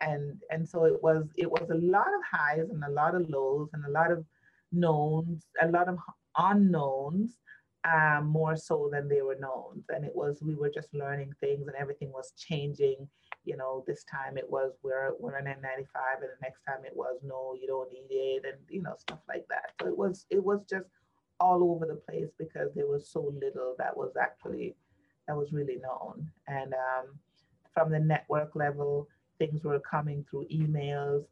[0.00, 3.28] And and so it was it was a lot of highs and a lot of
[3.28, 4.24] lows and a lot of
[4.72, 5.98] knowns, a lot of
[6.38, 7.38] unknowns,
[7.84, 9.82] um, more so than they were known.
[9.88, 13.08] And it was we were just learning things and everything was changing.
[13.44, 16.96] You know, this time it was we're we're an N95 and the next time it
[16.96, 19.72] was no, you don't need it and you know, stuff like that.
[19.80, 20.86] So it was it was just
[21.40, 24.76] all over the place because there was so little that was actually
[25.26, 26.30] that was really known.
[26.46, 27.18] And um,
[27.74, 31.24] from the network level, things were coming through emails,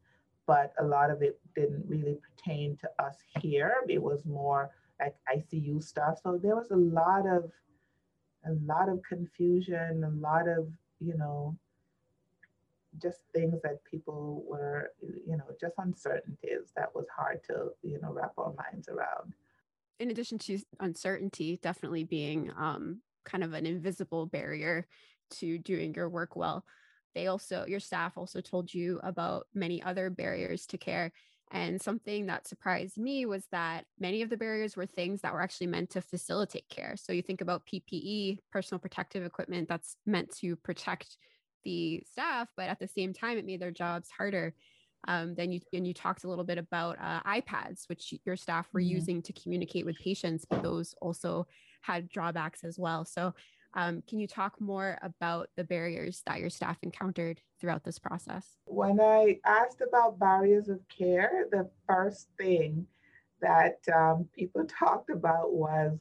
[0.47, 3.75] but a lot of it didn't really pertain to us here.
[3.89, 6.19] It was more like ICU stuff.
[6.23, 7.51] So there was a lot of
[8.47, 11.57] a lot of confusion, a lot of, you know,
[13.01, 18.13] just things that people were, you know, just uncertainties that was hard to, you know,
[18.13, 19.35] wrap our minds around
[20.01, 24.87] in addition to uncertainty, definitely being um, kind of an invisible barrier
[25.31, 26.65] to doing your work well,
[27.15, 31.13] they also, your staff also told you about many other barriers to care.
[31.53, 35.43] And something that surprised me was that many of the barriers were things that were
[35.43, 36.95] actually meant to facilitate care.
[36.97, 41.17] So you think about PPE, personal protective equipment that's meant to protect
[41.65, 44.55] the staff, but at the same time, it made their jobs harder.
[45.09, 48.69] Um, then you and you talked a little bit about uh, iPads, which your staff
[48.73, 48.91] were mm-hmm.
[48.91, 51.47] using to communicate with patients, but those also
[51.81, 53.05] had drawbacks as well.
[53.05, 53.35] So,
[53.75, 58.57] um, can you talk more about the barriers that your staff encountered throughout this process?
[58.65, 62.87] When I asked about barriers of care, the first thing
[63.41, 65.99] that um, people talked about was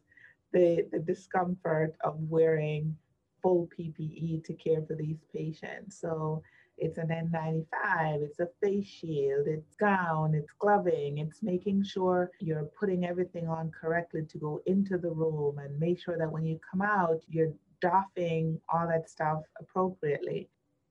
[0.51, 2.95] the, the discomfort of wearing
[3.41, 5.99] full PPE to care for these patients.
[5.99, 6.41] So
[6.79, 12.69] it's an N95, it's a face shield, it's gown, it's gloving, it's making sure you're
[12.79, 16.59] putting everything on correctly to go into the room and make sure that when you
[16.69, 20.47] come out, you're doffing all that stuff appropriately.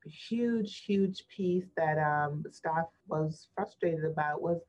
[0.06, 4.60] A huge, huge piece that um, staff was frustrated about was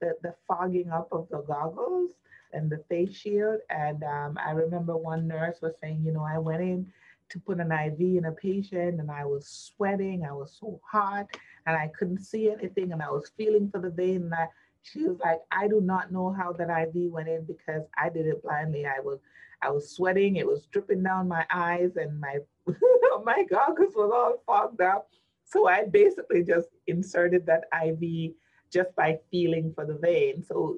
[0.00, 2.12] the, the fogging up of the goggles
[2.52, 3.60] and the face shield.
[3.70, 6.92] And um, I remember one nurse was saying, you know, I went in
[7.30, 11.26] to put an IV in a patient and I was sweating, I was so hot
[11.66, 14.22] and I couldn't see anything and I was feeling for the vein.
[14.22, 14.48] And I,
[14.82, 18.26] she was like, I do not know how that IV went in because I did
[18.26, 18.86] it blindly.
[18.86, 19.20] I was
[19.62, 22.38] I was sweating, it was dripping down my eyes and my
[23.24, 25.08] my goggles was all fogged up.
[25.44, 28.32] So I basically just inserted that IV
[28.72, 30.44] just by feeling for the vein.
[30.44, 30.76] So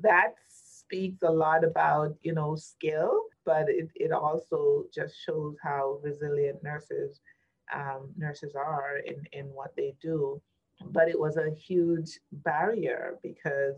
[0.00, 5.98] that speaks a lot about, you know, skill, but it, it also just shows how
[6.02, 7.20] resilient nurses
[7.74, 10.38] um, nurses are in, in what they do.
[10.92, 13.76] But it was a huge barrier because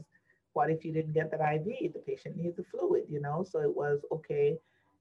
[0.54, 1.92] what if you didn't get that IV?
[1.92, 3.46] The patient needs the fluid, you know?
[3.48, 4.56] So it was okay,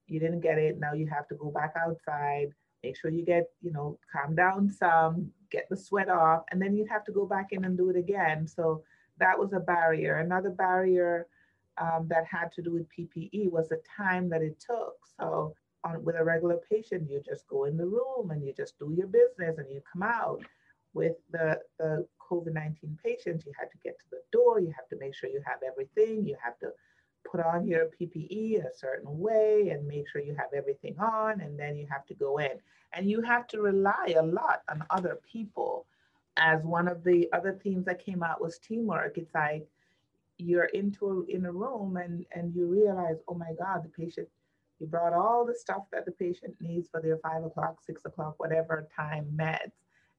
[0.06, 0.78] you didn't get it.
[0.78, 2.50] Now you have to go back outside,
[2.84, 6.76] make sure you get, you know, calm down some, get the sweat off, and then
[6.76, 8.46] you'd have to go back in and do it again.
[8.46, 8.84] So
[9.18, 10.18] that was a barrier.
[10.18, 11.26] Another barrier
[11.80, 14.94] um, that had to do with PPE was the time that it took.
[15.18, 15.54] So
[15.84, 18.92] on, with a regular patient, you just go in the room and you just do
[18.96, 20.42] your business and you come out.
[20.92, 24.88] With the, the COVID 19 patients, you had to get to the door, you have
[24.88, 26.72] to make sure you have everything, you have to
[27.30, 31.56] put on your PPE a certain way and make sure you have everything on, and
[31.56, 32.58] then you have to go in.
[32.92, 35.86] And you have to rely a lot on other people.
[36.36, 39.16] As one of the other themes that came out was teamwork.
[39.16, 39.68] It's like
[40.40, 44.28] you're into a, in a room and and you realize, oh my God, the patient,
[44.78, 48.34] you brought all the stuff that the patient needs for their five o'clock, six o'clock,
[48.38, 49.72] whatever time meds.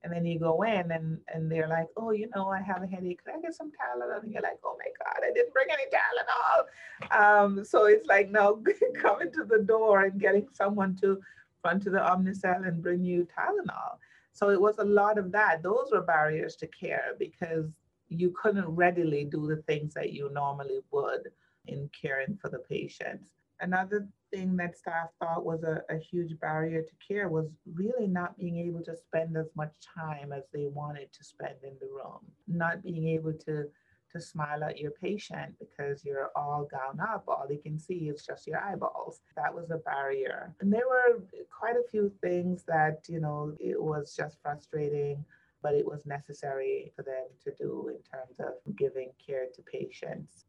[0.04, 2.88] And then you go in and, and they're like, oh, you know, I have a
[2.88, 3.24] headache.
[3.24, 4.24] Could I get some Tylenol?
[4.24, 7.46] And you're like, oh my God, I didn't bring any Tylenol.
[7.46, 8.64] Um, so it's like, no,
[9.02, 11.22] coming to the door and getting someone to
[11.64, 13.98] run to the Omnicell and bring you Tylenol.
[14.34, 15.62] So it was a lot of that.
[15.62, 17.66] Those were barriers to care because
[18.12, 21.32] you couldn't readily do the things that you normally would
[21.68, 23.32] in caring for the patients.
[23.62, 28.38] Another thing that staff thought was a, a, huge barrier to care was really not
[28.38, 32.20] being able to spend as much time as they wanted to spend in the room,
[32.48, 33.66] not being able to
[34.12, 37.24] to smile at your patient because you're all gowned up.
[37.30, 39.22] All they can see is just your eyeballs.
[39.38, 40.54] That was a barrier.
[40.60, 41.24] And there were
[41.58, 45.24] quite a few things that, you know, it was just frustrating
[45.62, 50.46] but it was necessary for them to do in terms of giving care to patients.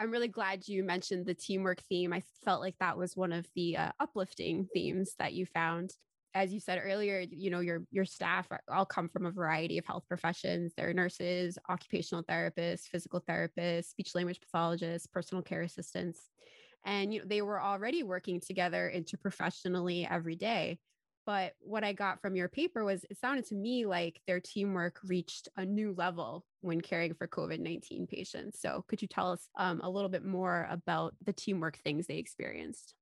[0.00, 2.12] I'm really glad you mentioned the teamwork theme.
[2.12, 5.92] I felt like that was one of the uh, uplifting themes that you found.
[6.34, 9.86] As you said earlier, you know your your staff all come from a variety of
[9.86, 10.72] health professions.
[10.76, 16.28] They're nurses, occupational therapists, physical therapists, speech language pathologists, personal care assistants,
[16.84, 20.80] and you know they were already working together interprofessionally every day.
[21.26, 25.00] But what I got from your paper was it sounded to me like their teamwork
[25.04, 28.60] reached a new level when caring for COVID 19 patients.
[28.60, 32.18] So, could you tell us um, a little bit more about the teamwork things they
[32.18, 32.94] experienced?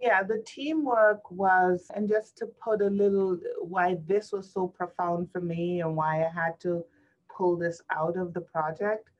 [0.00, 5.30] Yeah, the teamwork was, and just to put a little why this was so profound
[5.30, 6.84] for me and why I had to
[7.36, 9.10] pull this out of the project.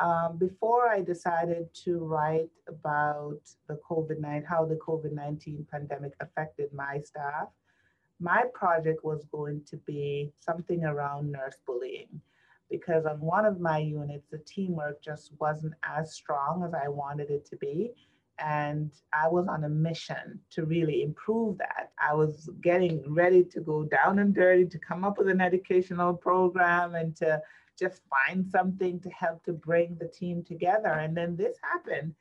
[0.00, 6.12] Um, before I decided to write about the COVID 19, how the COVID 19 pandemic
[6.20, 7.48] affected my staff,
[8.20, 12.20] my project was going to be something around nurse bullying
[12.70, 17.30] because on one of my units, the teamwork just wasn't as strong as I wanted
[17.30, 17.92] it to be.
[18.38, 21.90] And I was on a mission to really improve that.
[22.00, 26.14] I was getting ready to go down and dirty to come up with an educational
[26.14, 27.42] program and to
[27.78, 30.88] just find something to help to bring the team together.
[30.88, 32.14] And then this happened.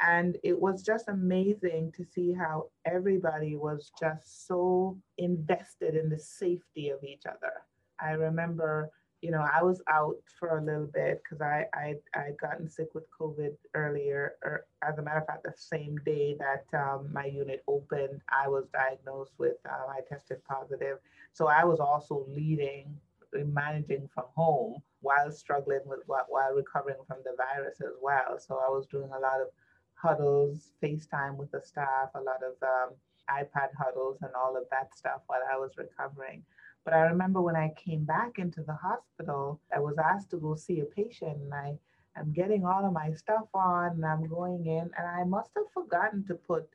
[0.00, 6.18] And it was just amazing to see how everybody was just so invested in the
[6.18, 7.52] safety of each other.
[8.00, 8.90] I remember,
[9.22, 12.94] you know, I was out for a little bit because I, I I gotten sick
[12.94, 17.24] with COVID earlier, or as a matter of fact, the same day that um, my
[17.24, 19.56] unit opened, I was diagnosed with.
[19.64, 20.98] Uh, I tested positive,
[21.32, 22.94] so I was also leading,
[23.32, 28.38] managing from home while struggling with while recovering from the virus as well.
[28.38, 29.48] So I was doing a lot of
[29.96, 32.94] huddles, FaceTime with the staff, a lot of um,
[33.30, 36.42] iPad huddles, and all of that stuff while I was recovering.
[36.84, 40.54] But I remember when I came back into the hospital, I was asked to go
[40.54, 41.74] see a patient, and I
[42.16, 45.70] am getting all of my stuff on, and I'm going in, and I must have
[45.74, 46.68] forgotten to put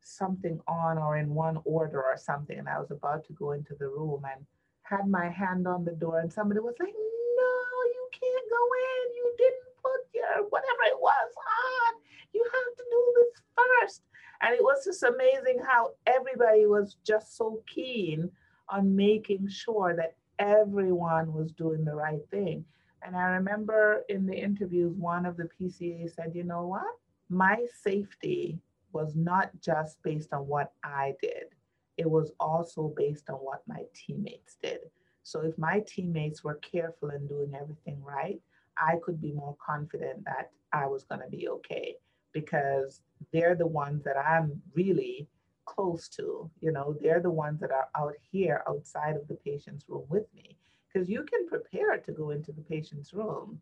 [0.00, 2.58] something on or in one order or something.
[2.58, 4.44] And I was about to go into the room and
[4.82, 7.54] had my hand on the door, and somebody was like, No,
[7.94, 9.14] you can't go in.
[9.14, 11.91] You didn't put your whatever it was on
[12.32, 14.02] you have to do this first.
[14.40, 18.30] And it was just amazing how everybody was just so keen
[18.68, 22.64] on making sure that everyone was doing the right thing.
[23.04, 26.96] And I remember in the interviews, one of the PCA said, you know what?
[27.28, 28.58] My safety
[28.92, 31.54] was not just based on what I did,
[31.96, 34.80] it was also based on what my teammates did.
[35.22, 38.40] So if my teammates were careful in doing everything right,
[38.76, 41.96] I could be more confident that I was going to be okay
[42.32, 43.00] because
[43.32, 45.28] they're the ones that I'm really
[45.64, 46.50] close to.
[46.60, 50.26] You know, they're the ones that are out here outside of the patient's room with
[50.34, 50.56] me.
[50.92, 53.60] Because you can prepare to go into the patient's room,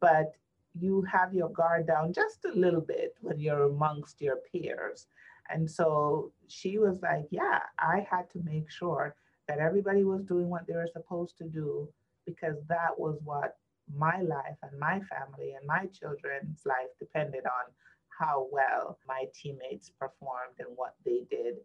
[0.00, 0.32] but
[0.78, 5.06] you have your guard down just a little bit when you're amongst your peers.
[5.50, 9.14] And so she was like, Yeah, I had to make sure
[9.48, 11.88] that everybody was doing what they were supposed to do
[12.24, 13.56] because that was what
[13.94, 17.72] my life and my family and my children's life depended on
[18.18, 21.56] how well my teammates performed and what they did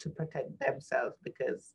[0.00, 1.74] to protect themselves because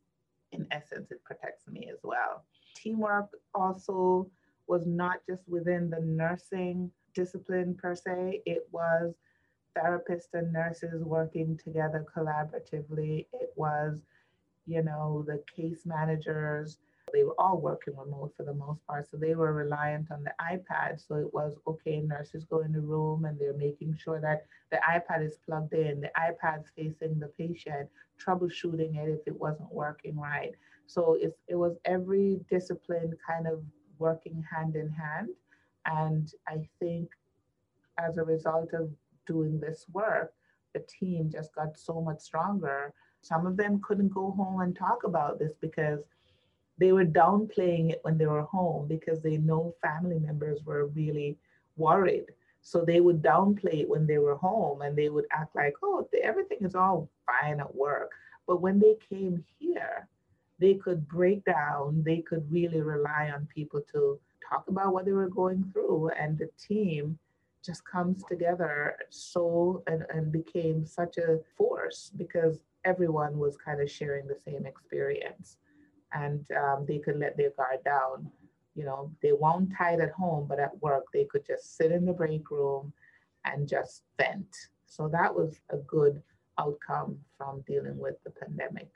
[0.51, 2.45] in essence it protects me as well.
[2.75, 4.29] Teamwork also
[4.67, 9.13] was not just within the nursing discipline per se it was
[9.77, 13.27] therapists and nurses working together collaboratively.
[13.33, 14.01] It was
[14.67, 16.77] you know the case managers
[17.13, 19.09] they were all working remote for the most part.
[19.09, 21.05] So they were reliant on the iPad.
[21.05, 24.77] So it was okay, nurses go in the room and they're making sure that the
[24.77, 27.89] iPad is plugged in, the iPad's facing the patient,
[28.23, 30.53] troubleshooting it if it wasn't working right.
[30.87, 33.61] So it's, it was every discipline kind of
[33.97, 35.29] working hand in hand.
[35.85, 37.09] And I think
[37.97, 38.89] as a result of
[39.25, 40.33] doing this work,
[40.73, 42.93] the team just got so much stronger.
[43.21, 45.99] Some of them couldn't go home and talk about this because
[46.81, 51.37] they were downplaying it when they were home because they know family members were really
[51.77, 52.25] worried.
[52.63, 56.07] So they would downplay it when they were home and they would act like, oh,
[56.23, 58.09] everything is all fine at work.
[58.47, 60.07] But when they came here,
[60.57, 64.19] they could break down, they could really rely on people to
[64.49, 66.09] talk about what they were going through.
[66.19, 67.19] And the team
[67.63, 73.91] just comes together so and, and became such a force because everyone was kind of
[73.91, 75.57] sharing the same experience
[76.13, 78.29] and um, they could let their guard down.
[78.75, 82.05] You know, they weren't tied at home, but at work, they could just sit in
[82.05, 82.93] the break room
[83.45, 84.55] and just vent.
[84.85, 86.21] So that was a good
[86.57, 88.89] outcome from dealing with the pandemic.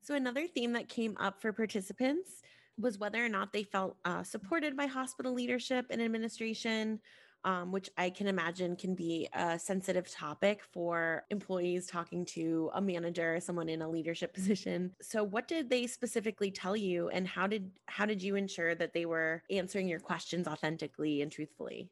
[0.00, 2.42] So, another theme that came up for participants
[2.78, 7.00] was whether or not they felt uh, supported by hospital leadership and administration
[7.44, 12.80] um, which I can imagine can be a sensitive topic for employees talking to a
[12.80, 14.92] manager, someone in a leadership position.
[15.00, 18.92] So, what did they specifically tell you, and how did how did you ensure that
[18.92, 21.88] they were answering your questions authentically and truthfully?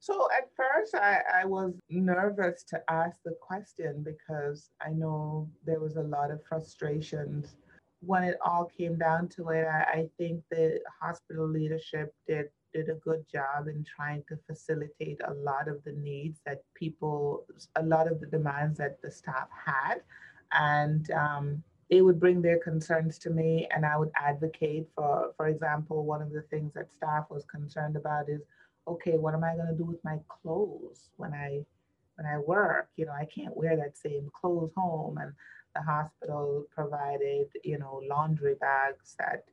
[0.00, 5.80] So at first, I, I was nervous to ask the question because I know there
[5.80, 7.56] was a lot of frustrations
[8.06, 12.88] when it all came down to it, I, I, think the hospital leadership did did
[12.88, 17.46] a good job in trying to facilitate a lot of the needs that people,
[17.76, 20.02] a lot of the demands that the staff had.
[20.52, 25.46] And um, they would bring their concerns to me and I would advocate for, for
[25.46, 28.40] example, one of the things that staff was concerned about is,
[28.88, 31.64] okay, what am I going to do with my clothes when I
[32.16, 32.88] when I work?
[32.96, 35.18] You know, I can't wear that same clothes home.
[35.18, 35.32] And
[35.74, 39.44] the hospital provided, you know, laundry bags that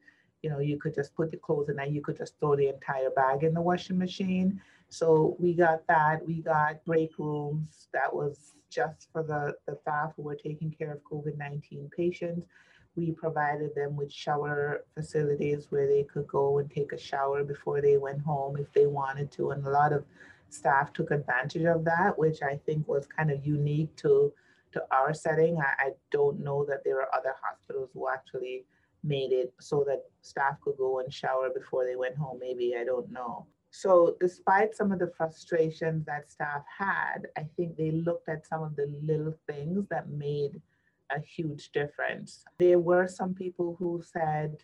[0.41, 2.69] you know, you could just put the clothes in and you could just throw the
[2.69, 4.59] entire bag in the washing machine.
[4.89, 6.25] So we got that.
[6.25, 10.91] We got break rooms that was just for the, the staff who were taking care
[10.91, 12.47] of COVID 19 patients.
[12.95, 17.81] We provided them with shower facilities where they could go and take a shower before
[17.81, 19.51] they went home if they wanted to.
[19.51, 20.03] And a lot of
[20.49, 24.33] staff took advantage of that, which I think was kind of unique to,
[24.73, 25.57] to our setting.
[25.59, 28.65] I, I don't know that there are other hospitals who actually
[29.03, 32.37] made it so that staff could go and shower before they went home.
[32.39, 33.47] Maybe, I don't know.
[33.71, 38.63] So, despite some of the frustrations that staff had, I think they looked at some
[38.63, 40.61] of the little things that made
[41.09, 42.43] a huge difference.
[42.59, 44.57] There were some people who said,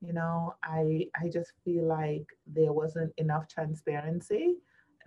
[0.00, 4.56] you know, I I just feel like there wasn't enough transparency.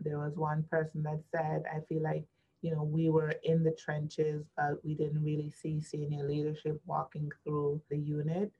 [0.01, 2.25] There was one person that said, I feel like,
[2.61, 7.31] you know, we were in the trenches, but we didn't really see senior leadership walking
[7.43, 8.51] through the unit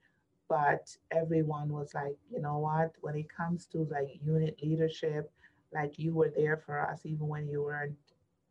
[0.50, 5.30] but everyone was like, you know what, when it comes to like unit leadership,
[5.72, 7.96] like you were there for us, even when you weren't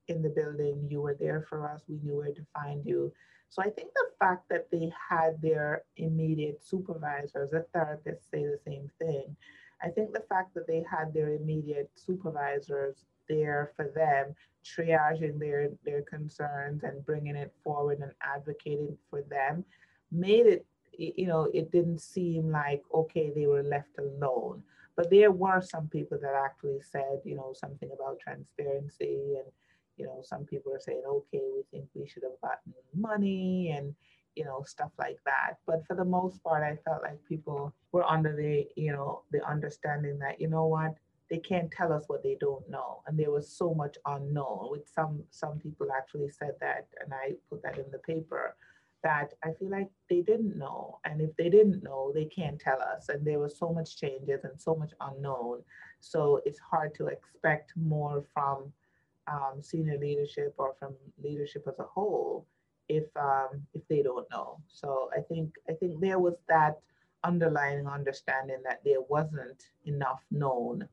[0.07, 1.83] in the building, you were there for us.
[1.89, 3.11] We knew where to find you.
[3.49, 8.59] So I think the fact that they had their immediate supervisors, the therapists say the
[8.65, 9.35] same thing.
[9.83, 15.69] I think the fact that they had their immediate supervisors there for them, triaging their,
[15.83, 19.65] their concerns and bringing it forward and advocating for them,
[20.11, 20.65] made it
[20.99, 24.63] you know, it didn't seem like, okay, they were left alone.
[24.95, 29.37] But there were some people that actually said, you know, something about transparency.
[29.37, 29.47] And,
[29.95, 33.95] you know, some people are saying, okay, we think we should have gotten money and,
[34.35, 35.53] you know, stuff like that.
[35.65, 39.41] But for the most part, I felt like people were under the, you know, the
[39.47, 40.95] understanding that, you know what,
[41.29, 43.01] they can't tell us what they don't know.
[43.07, 47.33] And there was so much unknown, with some some people actually said that, and I
[47.49, 48.55] put that in the paper
[49.03, 50.99] that I feel like they didn't know.
[51.05, 53.09] And if they didn't know, they can't tell us.
[53.09, 55.63] And there was so much changes and so much unknown.
[55.99, 58.71] So it's hard to expect more from
[59.27, 60.93] um, senior leadership or from
[61.23, 62.45] leadership as a whole
[62.87, 64.59] if um, if they don't know.
[64.67, 66.79] So I think I think there was that
[67.23, 70.87] underlying understanding that there wasn't enough known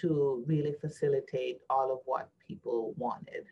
[0.00, 3.44] to really facilitate all of what people wanted.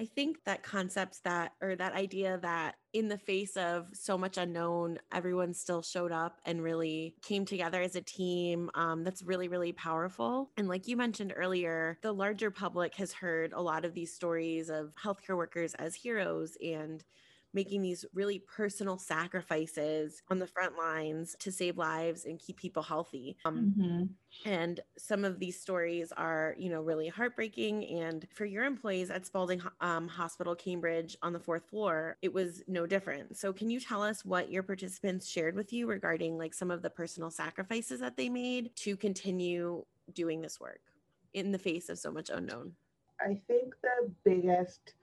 [0.00, 4.38] I think that concept that, or that idea that in the face of so much
[4.38, 8.70] unknown, everyone still showed up and really came together as a team.
[8.74, 10.52] Um, that's really, really powerful.
[10.56, 14.70] And like you mentioned earlier, the larger public has heard a lot of these stories
[14.70, 17.04] of healthcare workers as heroes and
[17.52, 22.82] making these really personal sacrifices on the front lines to save lives and keep people
[22.82, 23.36] healthy.
[23.44, 24.48] Um, mm-hmm.
[24.48, 27.84] And some of these stories are, you know, really heartbreaking.
[27.86, 32.62] And for your employees at Spaulding um, Hospital, Cambridge, on the fourth floor, it was
[32.68, 33.36] no different.
[33.36, 36.82] So, can you tell us what your participants shared with you regarding like some of
[36.82, 39.84] the personal sacrifices that they made to continue
[40.14, 40.80] doing this work
[41.34, 42.72] in the face of so much unknown?
[43.20, 44.94] I think the biggest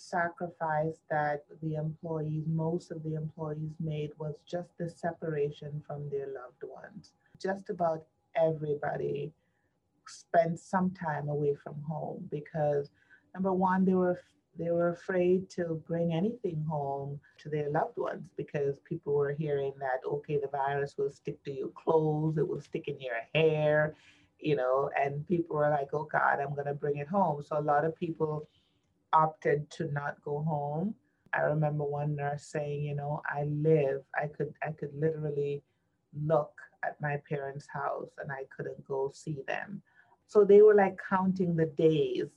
[0.00, 6.26] sacrifice that the employees, most of the employees made was just the separation from their
[6.26, 7.12] loved ones.
[7.40, 9.32] Just about everybody
[10.08, 12.90] spent some time away from home because
[13.34, 14.20] number one, they were
[14.58, 19.72] they were afraid to bring anything home to their loved ones because people were hearing
[19.78, 23.94] that okay the virus will stick to your clothes it will stick in your hair
[24.40, 27.58] you know and people were like oh god i'm going to bring it home so
[27.58, 28.46] a lot of people
[29.12, 30.94] opted to not go home.
[31.32, 35.62] I remember one nurse saying, you know, I live, I could I could literally
[36.26, 36.52] look
[36.84, 39.82] at my parents' house and I couldn't go see them.
[40.26, 42.28] So they were like counting the days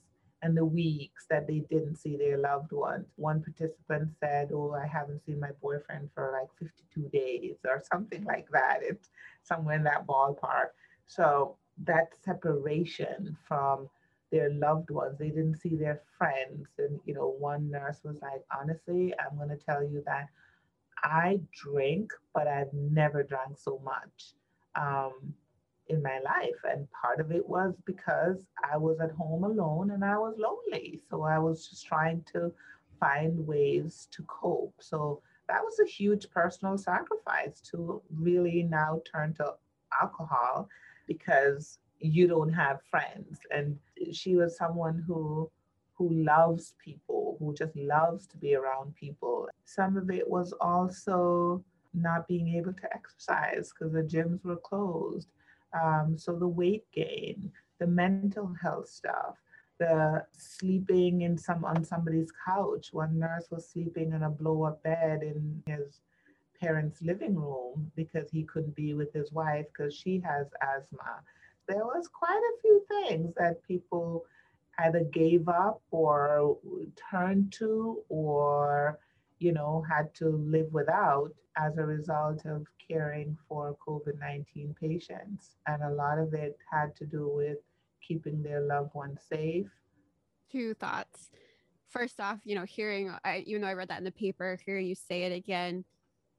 [0.41, 3.07] and the weeks that they didn't see their loved ones.
[3.15, 8.23] One participant said, Oh, I haven't seen my boyfriend for like 52 days or something
[8.25, 8.79] like that.
[8.81, 9.09] It's
[9.43, 10.71] somewhere in that ballpark.
[11.07, 11.55] So
[11.85, 13.89] that separation from
[14.33, 15.15] their loved ones.
[15.19, 16.67] They didn't see their friends.
[16.79, 20.27] And, you know, one nurse was like, honestly, I'm going to tell you that
[21.03, 24.33] I drink, but I've never drank so much
[24.75, 25.35] um,
[25.87, 26.59] in my life.
[26.63, 28.37] And part of it was because
[28.73, 30.99] I was at home alone and I was lonely.
[31.11, 32.51] So I was just trying to
[32.99, 34.73] find ways to cope.
[34.79, 39.53] So that was a huge personal sacrifice to really now turn to
[40.01, 40.69] alcohol
[41.05, 43.39] because you don't have friends.
[43.51, 43.77] And
[44.11, 45.49] she was someone who
[45.95, 49.47] who loves people who just loves to be around people.
[49.65, 55.27] Some of it was also not being able to exercise because the gyms were closed.
[55.79, 59.35] Um, so the weight gain the mental health stuff
[59.79, 62.89] the sleeping in some on somebody's couch.
[62.91, 65.99] One nurse was sleeping in a blow up bed in his
[66.59, 71.21] parents living room because he couldn't be with his wife because she has asthma
[71.67, 74.25] there was quite a few things that people
[74.79, 76.57] either gave up or
[77.11, 78.99] turned to or
[79.39, 85.55] you know had to live without as a result of caring for covid-19 patients.
[85.67, 87.57] And a lot of it had to do with
[88.05, 89.69] keeping their loved ones safe.
[90.51, 91.29] Two thoughts.
[91.87, 94.87] First off you know hearing I, even though i read that in the paper hearing
[94.87, 95.85] you say it again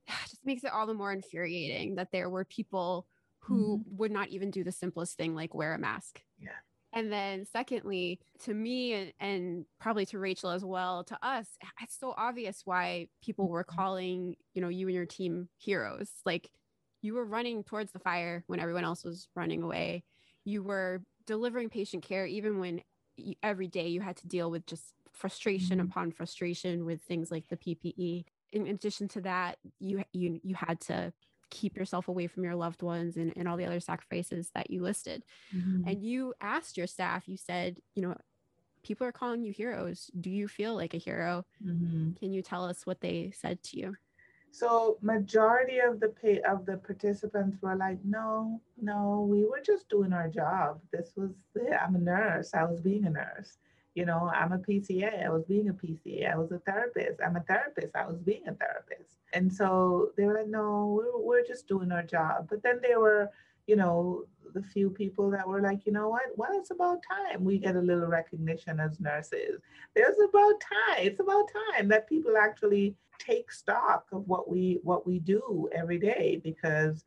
[0.29, 3.07] just makes it all the more infuriating that there were people
[3.45, 3.97] who mm-hmm.
[3.97, 6.20] would not even do the simplest thing like wear a mask.
[6.40, 6.51] Yeah.
[6.92, 11.49] And then, secondly, to me and, and, probably to Rachel as well, to us,
[11.82, 13.76] it's so obvious why people were mm-hmm.
[13.76, 16.09] calling, you know, you and your team heroes.
[16.24, 16.49] Like
[17.03, 20.05] you were running towards the fire when everyone else was running away.
[20.45, 22.80] You were delivering patient care even when
[23.16, 25.88] you, every day you had to deal with just frustration mm-hmm.
[25.88, 28.24] upon frustration with things like the PPE.
[28.53, 31.12] In addition to that, you you you had to
[31.51, 34.82] keep yourself away from your loved ones and, and all the other sacrifices that you
[34.82, 35.22] listed.
[35.55, 35.88] Mm-hmm.
[35.88, 38.16] And you asked your staff, you said, you know,
[38.82, 40.11] people are calling you heroes.
[40.20, 41.45] Do you feel like a hero?
[41.64, 42.12] Mm-hmm.
[42.20, 43.97] Can you tell us what they said to you?
[44.51, 49.88] So majority of the pay of the participants were like, no, no, we were just
[49.88, 50.80] doing our job.
[50.92, 51.30] This was
[51.82, 52.55] I'm a nurse.
[52.55, 53.59] I was being a nurse.
[53.95, 55.24] You know, I'm a PCA.
[55.24, 56.32] I was being a PCA.
[56.32, 57.20] I was a therapist.
[57.24, 57.95] I'm a therapist.
[57.95, 59.16] I was being a therapist.
[59.32, 62.49] And so they were like, no, we're, we're just doing our job.
[62.51, 63.30] But then there were,
[63.66, 64.24] you know,
[64.55, 66.22] the few people that were like, you know what?
[66.36, 69.61] Well, it's about time we get a little recognition as nurses.
[69.95, 71.07] There's about time.
[71.07, 75.99] It's about time that people actually take stock of what we what we do every
[75.99, 77.05] day because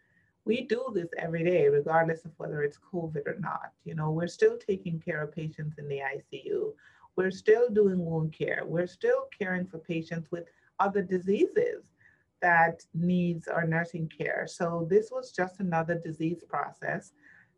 [0.47, 3.71] we do this every day, regardless of whether it's COVID or not.
[3.83, 6.73] You know, we're still taking care of patients in the ICU.
[7.17, 8.63] We're still doing wound care.
[8.65, 10.45] We're still caring for patients with
[10.79, 11.83] other diseases
[12.41, 14.45] that needs our nursing care.
[14.47, 17.11] So this was just another disease process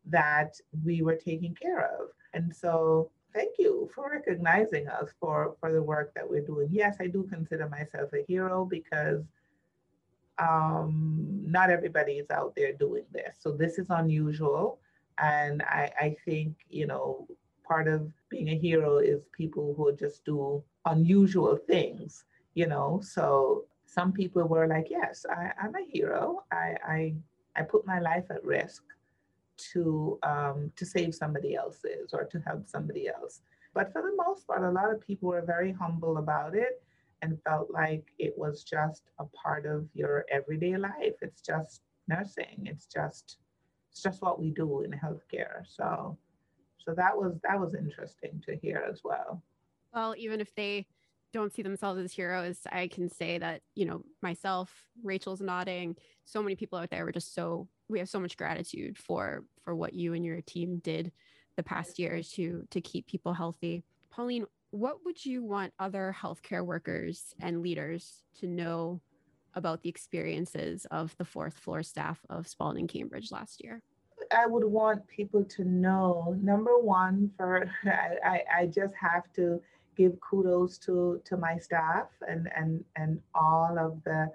[0.06, 2.08] that we were taking care of.
[2.34, 6.70] And so thank you for recognizing us for, for the work that we're doing.
[6.72, 9.24] Yes, I do consider myself a hero because
[10.40, 13.36] um, not everybody is out there doing this.
[13.40, 14.80] So this is unusual.
[15.22, 17.28] And I, I think, you know,
[17.68, 22.24] part of being a hero is people who just do unusual things,
[22.54, 23.02] you know.
[23.04, 26.44] So some people were like, yes, I, am a hero.
[26.52, 27.16] I, I,
[27.56, 28.84] I put my life at risk
[29.74, 33.42] to um, to save somebody else's or to help somebody else.
[33.74, 36.82] But for the most part, a lot of people were very humble about it
[37.22, 41.16] and felt like it was just a part of your everyday life.
[41.22, 42.66] It's just nursing.
[42.66, 43.38] It's just
[43.92, 45.64] it's just what we do in healthcare.
[45.66, 46.18] So
[46.78, 49.44] so that was that was interesting to hear as well.
[49.94, 50.86] Well, even if they
[51.34, 55.96] don't see themselves as heroes, I can say that, you know, myself, Rachel's nodding,
[56.26, 59.76] so many people out there were just so we have so much gratitude for for
[59.76, 61.12] what you and your team did
[61.58, 63.84] the past years to to keep people healthy.
[64.10, 69.02] Pauline, what would you want other healthcare workers and leaders to know
[69.56, 73.82] about the experiences of the fourth floor staff of Spaulding Cambridge last year?
[74.36, 77.70] I would want people to know number one, for
[78.24, 79.60] I, I just have to
[79.98, 84.30] give kudos to to my staff and and and all of the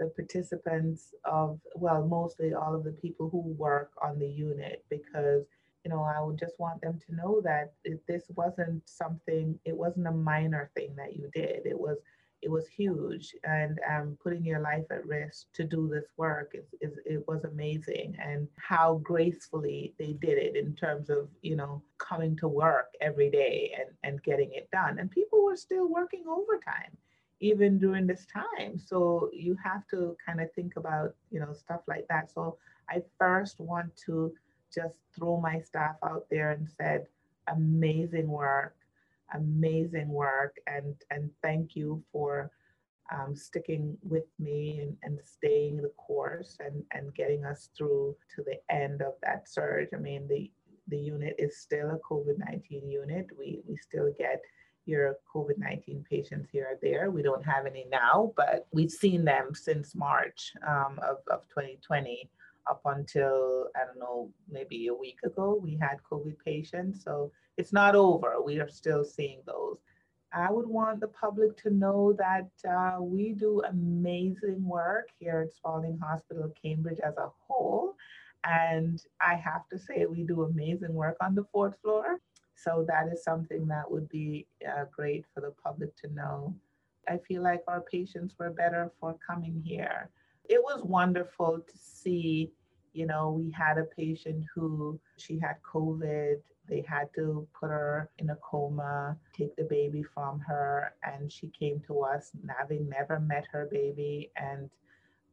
[0.00, 5.44] the participants of well mostly all of the people who work on the unit because
[5.84, 7.74] you know, I would just want them to know that
[8.08, 11.66] this wasn't something, it wasn't a minor thing that you did.
[11.66, 11.98] It was,
[12.40, 13.34] it was huge.
[13.44, 17.44] And um, putting your life at risk to do this work is, is, it was
[17.44, 18.16] amazing.
[18.18, 23.30] And how gracefully they did it in terms of, you know, coming to work every
[23.30, 24.98] day and, and getting it done.
[24.98, 26.96] And people were still working overtime
[27.40, 28.78] even during this time.
[28.78, 32.30] So you have to kind of think about, you know, stuff like that.
[32.30, 32.56] So
[32.88, 34.32] I first want to
[34.74, 37.06] just throw my staff out there and said,
[37.48, 38.76] amazing work,
[39.34, 42.50] amazing work, and and thank you for
[43.12, 48.42] um, sticking with me and, and staying the course and, and getting us through to
[48.42, 49.88] the end of that surge.
[49.94, 50.50] I mean, the
[50.88, 53.26] the unit is still a COVID-19 unit.
[53.38, 54.42] We we still get
[54.86, 57.10] your COVID 19 patients here or there.
[57.10, 62.28] We don't have any now, but we've seen them since March um, of, of 2020
[62.68, 67.02] up until, I don't know, maybe a week ago, we had COVID patients.
[67.04, 68.40] So it's not over.
[68.44, 69.78] We are still seeing those.
[70.32, 75.54] I would want the public to know that uh, we do amazing work here at
[75.54, 77.94] Spaulding Hospital, Cambridge as a whole.
[78.42, 82.18] And I have to say, we do amazing work on the fourth floor.
[82.56, 86.54] So that is something that would be uh, great for the public to know.
[87.08, 90.10] I feel like our patients were better for coming here
[90.48, 92.50] it was wonderful to see
[92.92, 96.36] you know we had a patient who she had covid.
[96.66, 101.48] They had to put her in a coma take the baby from her and she
[101.48, 104.70] came to us having never met her baby and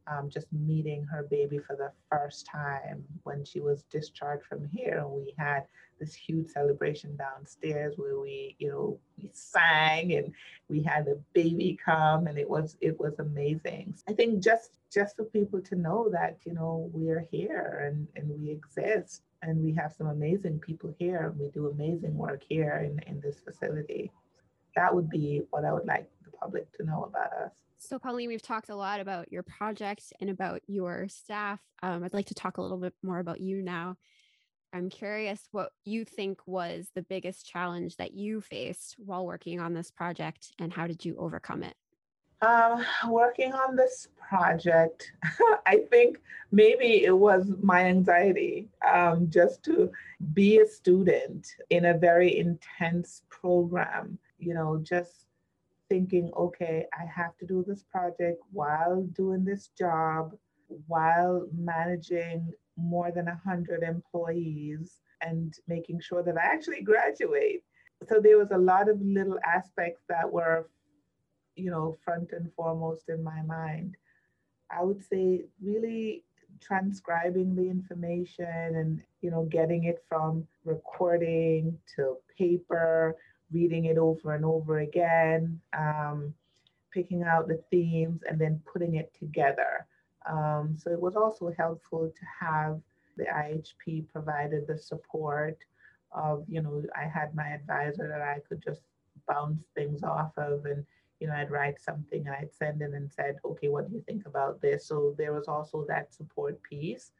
[0.06, 4.98] um, just meeting her baby for the first time when she was discharged from here.
[4.98, 5.64] And we had
[5.98, 10.32] this huge celebration downstairs where we, you know, we sang and
[10.68, 13.94] we had the baby come and it was it was amazing.
[14.08, 18.08] I think just just for people to know that, you know, we are here and,
[18.16, 22.42] and we exist and we have some amazing people here and we do amazing work
[22.46, 24.10] here in, in this facility.
[24.76, 26.08] That would be what I would like
[26.42, 27.52] public to know about us.
[27.78, 31.60] So, Pauline, we've talked a lot about your project and about your staff.
[31.82, 33.96] Um, I'd like to talk a little bit more about you now.
[34.72, 39.74] I'm curious what you think was the biggest challenge that you faced while working on
[39.74, 41.74] this project and how did you overcome it?
[42.40, 45.12] Um, working on this project,
[45.66, 46.18] I think
[46.50, 49.92] maybe it was my anxiety um, just to
[50.32, 55.26] be a student in a very intense program, you know, just
[55.92, 60.32] thinking, okay, I have to do this project while doing this job,
[60.86, 67.62] while managing more than 100 employees and making sure that I actually graduate.
[68.08, 70.70] so there was a lot of little aspects that were,
[71.56, 73.94] you know, front and foremost in my mind.
[74.70, 76.24] I would say really
[76.62, 83.16] transcribing the information and you know getting it from recording to paper
[83.52, 86.34] reading it over and over again um,
[86.92, 89.86] picking out the themes and then putting it together
[90.30, 92.80] um, so it was also helpful to have
[93.16, 95.58] the ihp provided the support
[96.12, 98.82] of you know i had my advisor that i could just
[99.28, 100.84] bounce things off of and
[101.22, 104.02] you know, I'd write something and I'd send in and said, okay, what do you
[104.08, 104.86] think about this?
[104.86, 107.12] So there was also that support piece.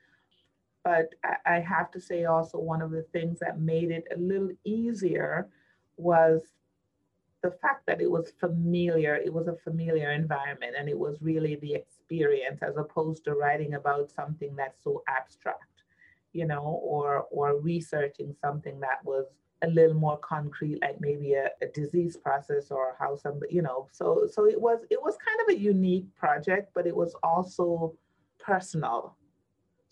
[0.83, 1.11] But
[1.47, 5.49] I have to say also one of the things that made it a little easier
[5.97, 6.43] was
[7.43, 11.57] the fact that it was familiar, it was a familiar environment and it was really
[11.57, 15.83] the experience as opposed to writing about something that's so abstract,
[16.33, 19.27] you know, or or researching something that was
[19.63, 23.89] a little more concrete, like maybe a, a, disease process or how somebody, you know.
[23.93, 27.95] So so it was it was kind of a unique project, but it was also
[28.39, 29.17] personal.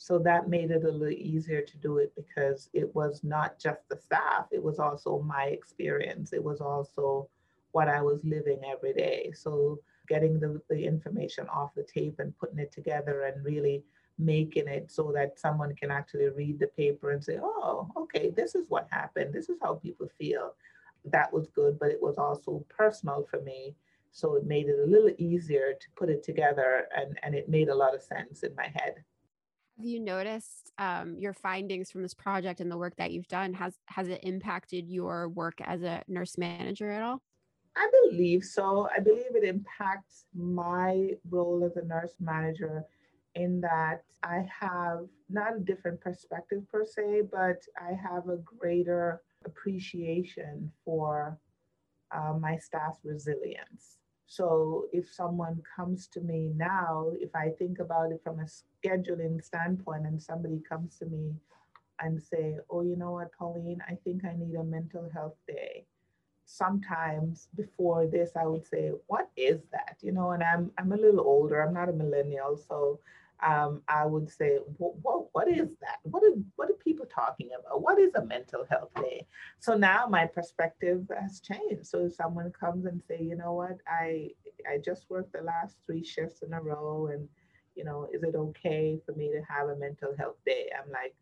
[0.03, 3.86] So that made it a little easier to do it because it was not just
[3.90, 6.32] the staff, it was also my experience.
[6.32, 7.28] It was also
[7.72, 9.30] what I was living every day.
[9.36, 9.78] So
[10.09, 13.84] getting the, the information off the tape and putting it together and really
[14.18, 18.55] making it so that someone can actually read the paper and say, oh, okay, this
[18.55, 19.34] is what happened.
[19.34, 20.55] This is how people feel.
[21.05, 23.74] That was good, but it was also personal for me.
[24.12, 27.68] So it made it a little easier to put it together and, and it made
[27.68, 29.05] a lot of sense in my head.
[29.81, 33.55] Have you noticed um, your findings from this project and the work that you've done?
[33.55, 37.22] Has has it impacted your work as a nurse manager at all?
[37.74, 38.91] I believe so.
[38.95, 42.85] I believe it impacts my role as a nurse manager
[43.37, 49.22] in that I have not a different perspective per se, but I have a greater
[49.47, 51.39] appreciation for
[52.14, 53.97] uh, my staff's resilience.
[54.31, 59.43] So if someone comes to me now, if I think about it from a scheduling
[59.43, 61.35] standpoint and somebody comes to me
[61.99, 65.85] and say, oh, you know what, Pauline, I think I need a mental health day.
[66.45, 69.97] Sometimes before this, I would say, what is that?
[70.01, 71.61] You know, and I'm I'm a little older.
[71.61, 73.01] I'm not a millennial, so
[73.43, 75.99] um, I would say, what, what, what is that?
[76.03, 77.82] What are, what are people talking about?
[77.82, 79.26] What is a mental health day?
[79.59, 81.86] So now my perspective has changed.
[81.86, 84.30] So if someone comes and say, you know what, I,
[84.70, 87.28] I just worked the last three shifts in a row and,
[87.76, 90.70] you know, is it okay for me to have a mental health day?
[90.76, 91.14] I'm like,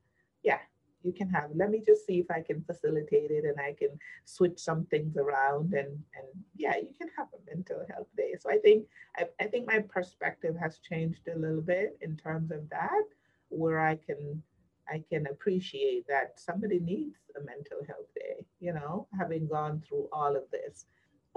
[0.43, 0.59] yeah,
[1.03, 1.51] you can have.
[1.55, 3.91] Let me just see if i can facilitate it and i can
[4.25, 8.35] switch some things around and and yeah you can have a mental health day.
[8.39, 8.87] So i think
[9.17, 13.05] i, I think my perspective has changed a little bit in terms of that
[13.49, 14.43] where i can
[14.91, 20.09] i can appreciate that somebody needs a mental health day you know having gone through
[20.13, 20.87] all of this.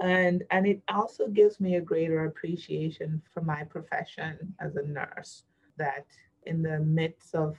[0.00, 5.44] And and it also gives me a greater appreciation for my profession as a nurse
[5.76, 6.06] that
[6.44, 7.56] in the midst of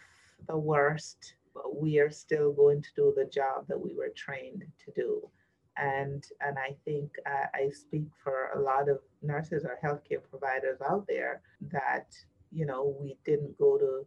[0.47, 1.35] the worst
[1.73, 5.29] we are still going to do the job that we were trained to do.
[5.77, 10.79] And, and I think uh, I speak for a lot of nurses or healthcare providers
[10.87, 11.41] out there
[11.71, 12.15] that,
[12.51, 14.05] you know, we didn't go to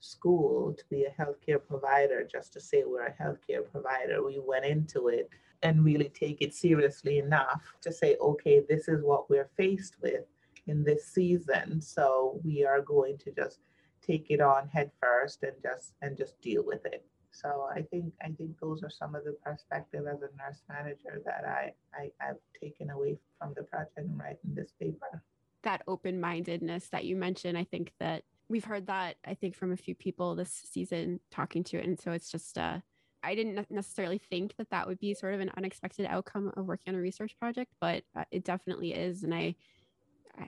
[0.00, 4.24] school to be a healthcare provider just to say we're a healthcare provider.
[4.24, 5.30] We went into it
[5.62, 10.24] and really take it seriously enough to say, okay, this is what we're faced with
[10.66, 11.80] in this season.
[11.80, 13.60] So we are going to just
[14.06, 17.04] take it on head first and just and just deal with it.
[17.30, 21.20] So I think I think those are some of the perspective as a nurse manager
[21.24, 25.22] that I, I I've taken away from the project and writing this paper.
[25.62, 29.76] That open-mindedness that you mentioned, I think that we've heard that I think from a
[29.76, 32.78] few people this season talking to it, and so it's just uh,
[33.22, 36.92] I didn't necessarily think that that would be sort of an unexpected outcome of working
[36.92, 39.56] on a research project, but uh, it definitely is, and I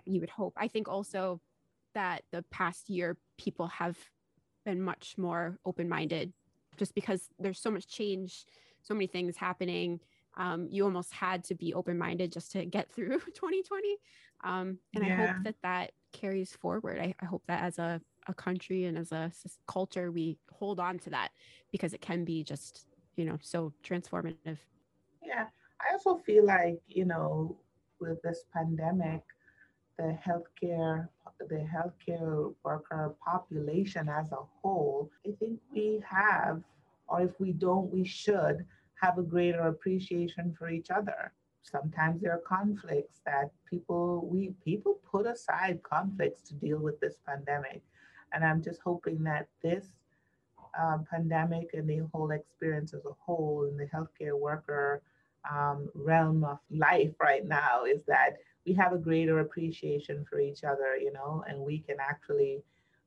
[0.04, 0.54] you would hope.
[0.57, 1.40] I think also
[1.97, 3.97] that the past year people have
[4.64, 6.32] been much more open-minded
[6.76, 8.44] just because there's so much change
[8.86, 10.01] so many things happening.
[10.36, 13.97] Um, you almost had to be open-minded just to get through 2020
[14.44, 15.12] um, and yeah.
[15.12, 16.99] i hope that that carries forward.
[16.99, 19.32] I, I, hope that as a, a country and as a
[19.66, 21.30] culture we hold on to that
[21.72, 22.86] because it can be just
[23.16, 24.59] you know so transformative.
[25.22, 25.47] Yeah.
[25.80, 27.57] I also feel like you know
[28.01, 29.22] with this pandemic
[29.99, 31.09] the healthcare
[31.49, 36.62] the healthcare worker population as a whole, I think we have,
[37.09, 38.64] or if we don't, we should
[39.01, 41.32] have a greater appreciation for each other.
[41.62, 47.16] Sometimes there are conflicts that people we people put aside conflicts to deal with this
[47.26, 47.82] pandemic,
[48.32, 49.86] and I'm just hoping that this
[50.80, 55.03] um, pandemic and the whole experience as a whole, and the healthcare worker
[55.51, 58.36] um, realm of life right now is that
[58.66, 62.62] we have a greater appreciation for each other, you know, and we can actually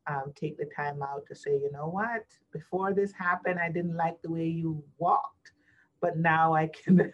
[0.07, 3.97] um, take the time out to say, you know what, before this happened, I didn't
[3.97, 5.51] like the way you walked,
[6.01, 7.11] but now I can,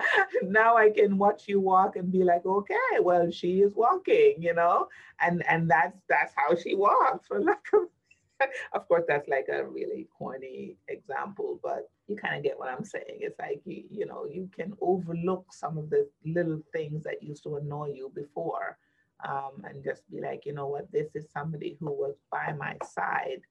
[0.42, 4.54] now I can watch you walk and be like, okay, well, she is walking, you
[4.54, 4.88] know,
[5.20, 7.88] and and that's that's how she walks, for lack of
[8.72, 12.84] of course, that's like a really corny example, but you kind of get what I'm
[12.84, 13.18] saying.
[13.20, 17.42] It's like, you, you know, you can overlook some of the little things that used
[17.44, 18.78] to annoy you before
[19.26, 22.76] um, and just be like, you know what, this is somebody who was by my
[22.84, 23.42] side.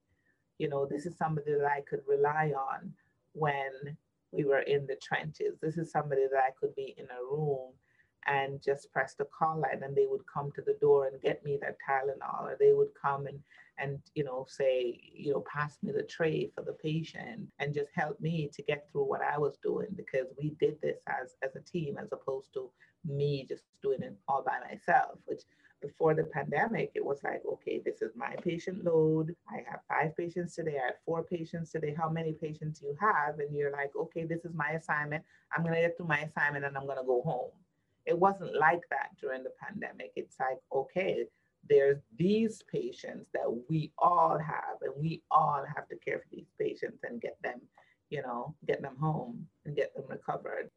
[0.58, 2.94] You know, this is somebody that I could rely on
[3.34, 3.98] when
[4.32, 5.58] we were in the trenches.
[5.62, 7.74] This is somebody that I could be in a room
[8.26, 11.44] and just press the call line and they would come to the door and get
[11.46, 13.40] me that Tylenol or they would come and
[13.80, 17.90] and you know say you know pass me the tray for the patient and just
[17.96, 21.56] help me to get through what I was doing because we did this as as
[21.56, 22.70] a team as opposed to
[23.06, 25.44] me just doing it all by myself which
[25.80, 29.36] before the pandemic it was like okay this is my patient load.
[29.48, 30.78] I have five patients today.
[30.82, 31.96] I have four patients today.
[31.96, 33.38] How many patients you have?
[33.38, 35.24] And you're like okay this is my assignment.
[35.56, 37.52] I'm going to get through my assignment and i'm going to go home
[38.08, 40.12] it wasn't like that during the pandemic.
[40.16, 41.26] It's like, okay,
[41.70, 46.52] there's these patients that we all have, and we all have to care for these
[46.60, 47.60] patients and get them,
[48.10, 50.70] you know, get them home and get them recovered.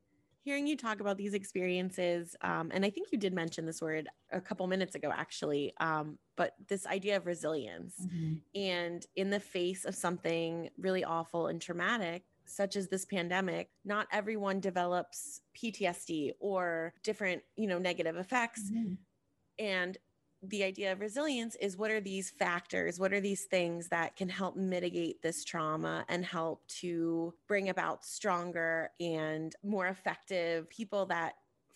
[0.43, 4.09] Hearing you talk about these experiences, um, and I think you did mention this word
[4.33, 7.95] a couple minutes ago, actually, um, but this idea of resilience.
[8.03, 8.59] Mm-hmm.
[8.59, 14.07] And in the face of something really awful and traumatic, such as this pandemic, not
[14.13, 18.71] everyone develops PTSD or different, you know, negative effects.
[18.71, 18.95] Mm-hmm.
[19.59, 19.99] And
[20.43, 22.99] the idea of resilience is what are these factors?
[22.99, 28.05] What are these things that can help mitigate this trauma and help to bring about
[28.05, 31.35] stronger and more effective people that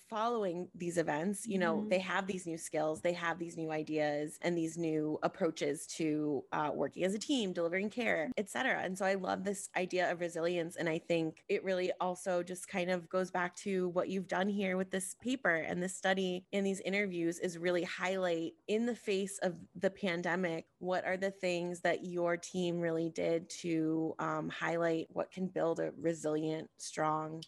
[0.09, 1.89] following these events you know mm-hmm.
[1.89, 6.45] they have these new skills they have these new ideas and these new approaches to
[6.53, 10.21] uh, working as a team delivering care etc and so i love this idea of
[10.21, 14.29] resilience and i think it really also just kind of goes back to what you've
[14.29, 18.87] done here with this paper and this study and these interviews is really highlight in
[18.87, 24.15] the face of the pandemic what are the things that your team really did to
[24.19, 27.43] um, highlight what can build a resilient strong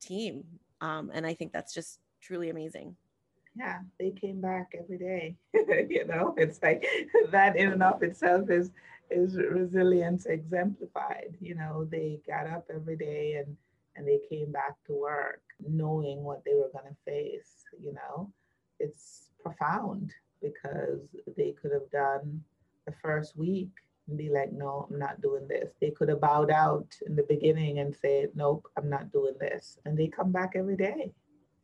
[0.00, 0.44] team
[0.80, 2.96] um, and I think that's just truly amazing.
[3.56, 5.36] Yeah, they came back every day.
[5.88, 6.86] you know, it's like
[7.32, 8.70] that in and of itself is
[9.10, 11.34] is resilience exemplified.
[11.40, 13.56] You know, they got up every day and
[13.96, 17.64] and they came back to work knowing what they were going to face.
[17.82, 18.32] You know,
[18.78, 21.00] it's profound because
[21.36, 22.44] they could have done
[22.86, 23.70] the first week
[24.08, 25.72] and be like, no, I'm not doing this.
[25.80, 29.78] They could have bowed out in the beginning and said, nope, I'm not doing this.
[29.84, 31.12] And they come back every day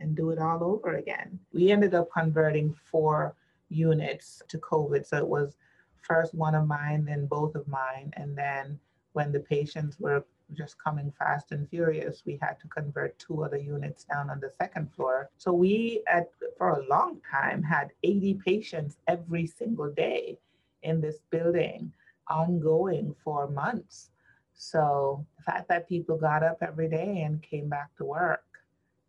[0.01, 1.39] and do it all over again.
[1.53, 3.35] We ended up converting four
[3.71, 5.07] units to COVID.
[5.07, 5.57] So it was
[6.03, 8.13] first one of mine, then both of mine.
[8.17, 8.79] And then
[9.13, 13.57] when the patients were just coming fast and furious, we had to convert two other
[13.57, 15.31] units down on the second floor.
[15.39, 16.29] So we, at,
[16.59, 20.39] for a long time, had 80 patients every single day
[20.83, 21.91] in this building
[22.29, 24.11] ongoing for months.
[24.55, 28.45] So the fact that people got up every day and came back to work,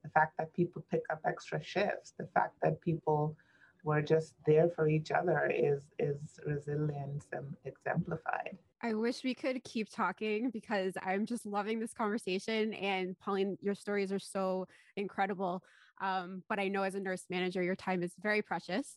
[0.03, 3.35] the fact that people pick up extra shifts, the fact that people
[3.83, 7.27] were just there for each other is is resilience
[7.65, 8.57] exemplified.
[8.81, 12.73] I wish we could keep talking because I'm just loving this conversation.
[12.73, 15.63] And Pauline, your stories are so incredible.
[16.01, 18.95] Um, but I know as a nurse manager, your time is very precious.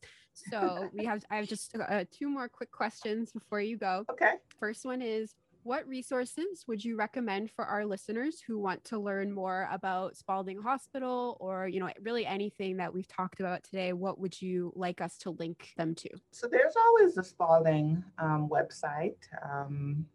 [0.51, 4.05] So we have I have just uh, two more quick questions before you go.
[4.11, 4.34] Okay.
[4.59, 5.34] First one is
[5.64, 10.61] what resources would you recommend for our listeners who want to learn more about Spaulding
[10.62, 13.92] Hospital or you know really anything that we've talked about today?
[13.92, 16.09] What would you like us to link them to?
[16.30, 19.16] So there's always the Spaulding um, website.
[19.44, 20.07] Um,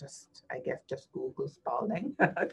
[0.00, 2.14] just I guess just Google Spaulding.
[2.20, 2.46] I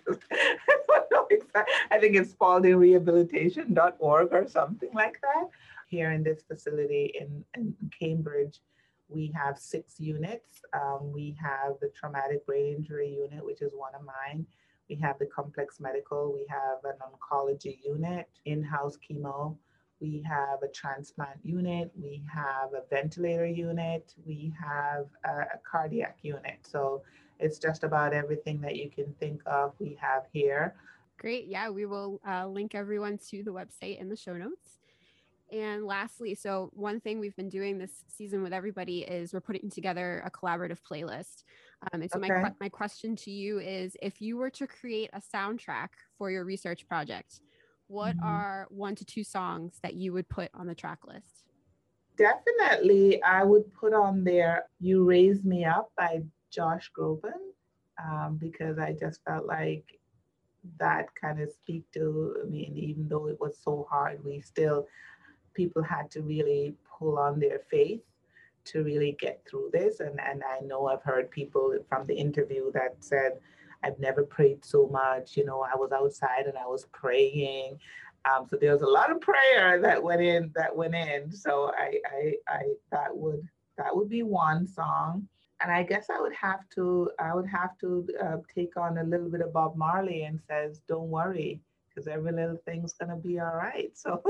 [2.00, 5.50] think it's spauldingrehabilitation.org or something like that.
[5.88, 8.62] Here in this facility in, in Cambridge,
[9.10, 10.62] we have six units.
[10.74, 14.46] Um, we have the traumatic brain injury unit, which is one of mine.
[14.90, 16.34] We have the complex medical.
[16.34, 19.58] We have an oncology unit, in-house chemo.
[20.00, 21.92] We have a transplant unit.
[22.00, 24.14] We have a ventilator unit.
[24.26, 26.60] We have a, a cardiac unit.
[26.62, 27.02] So
[27.40, 30.76] it's just about everything that you can think of we have here.
[31.18, 31.48] Great.
[31.48, 34.80] Yeah, we will uh, link everyone to the website in the show notes.
[35.52, 39.70] And lastly, so one thing we've been doing this season with everybody is we're putting
[39.70, 41.44] together a collaborative playlist.
[41.94, 42.42] Um, and so Okay.
[42.42, 46.44] my my question to you is, if you were to create a soundtrack for your
[46.44, 47.40] research project,
[47.88, 48.24] what Mhm.
[48.28, 51.46] are one to two songs that you would put on the track list?
[52.18, 57.54] Definitely, I would put on there You Raise Me Up by Josh Groban
[58.04, 60.00] um, because I just felt like
[60.80, 64.88] that kind of speak to, I mean, even though it was so hard, we still,
[65.54, 68.02] people had to really pull on their faith
[68.66, 70.00] to really get through this.
[70.00, 73.40] And, and I know I've heard people from the interview that said,
[73.84, 75.38] I've never prayed so much.
[75.38, 77.80] You know, I was outside and I was praying.
[78.26, 80.52] Um, so there was a lot of prayer that went in.
[80.56, 81.32] That went in.
[81.32, 85.28] So I, I, I, that would that would be one song.
[85.62, 89.04] And I guess I would have to, I would have to uh, take on a
[89.04, 93.40] little bit of Bob Marley and says, "Don't worry, because every little thing's gonna be
[93.40, 94.22] all right." So,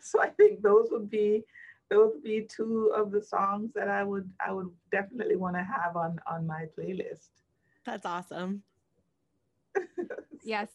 [0.00, 1.44] so I think those would be,
[1.88, 5.62] those would be two of the songs that I would, I would definitely want to
[5.62, 7.30] have on on my playlist.
[7.86, 8.62] That's awesome.
[10.44, 10.70] Yes,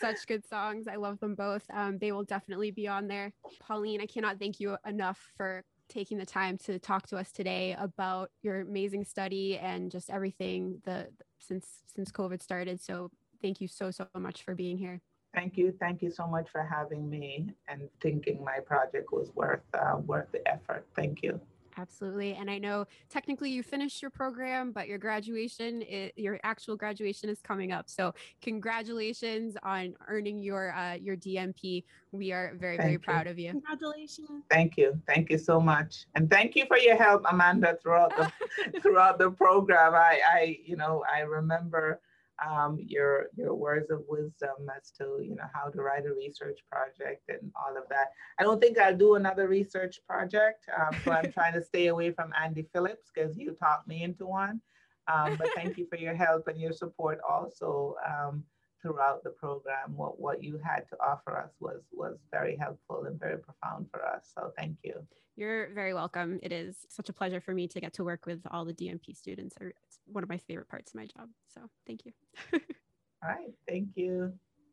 [0.00, 0.88] such good songs.
[0.88, 1.62] I love them both.
[1.72, 3.32] Um, they will definitely be on there.
[3.60, 5.62] Pauline, I cannot thank you enough for
[5.92, 10.80] taking the time to talk to us today about your amazing study and just everything
[10.84, 12.80] the since since COVID started.
[12.80, 13.10] So
[13.42, 15.00] thank you so so much for being here.
[15.34, 15.74] Thank you.
[15.80, 20.30] Thank you so much for having me and thinking my project was worth uh, worth
[20.32, 20.86] the effort.
[20.96, 21.40] Thank you.
[21.78, 22.34] Absolutely.
[22.34, 27.28] And I know technically you finished your program, but your graduation, i your actual graduation
[27.28, 27.88] is coming up.
[27.88, 31.84] So congratulations on earning your uh, your DNP.
[32.12, 32.98] We are very, very you.
[32.98, 33.50] proud of you.
[33.50, 34.44] Congratulations.
[34.50, 35.00] Thank you.
[35.06, 36.06] Thank you so much.
[36.14, 39.94] And thank you for your help, Amanda, throughout the throughout the program.
[39.94, 42.00] I, I you know, I remember
[42.44, 46.60] um, your your words of wisdom as to you know how to write a research
[46.70, 48.08] project and all of that.
[48.38, 52.12] I don't think I'll do another research project, um, so I'm trying to stay away
[52.12, 54.60] from Andy Phillips because you talked me into one.
[55.08, 58.44] Um, but thank you for your help and your support also um,
[58.82, 59.96] throughout the program.
[59.96, 64.04] What what you had to offer us was was very helpful and very profound for
[64.04, 64.30] us.
[64.34, 64.94] So thank you.
[65.36, 66.38] You're very welcome.
[66.42, 69.16] It is such a pleasure for me to get to work with all the DNP
[69.16, 69.56] students.
[69.60, 71.28] It's one of my favorite parts of my job.
[71.54, 72.12] So thank you.
[72.52, 73.52] All right.
[73.66, 74.32] Thank you.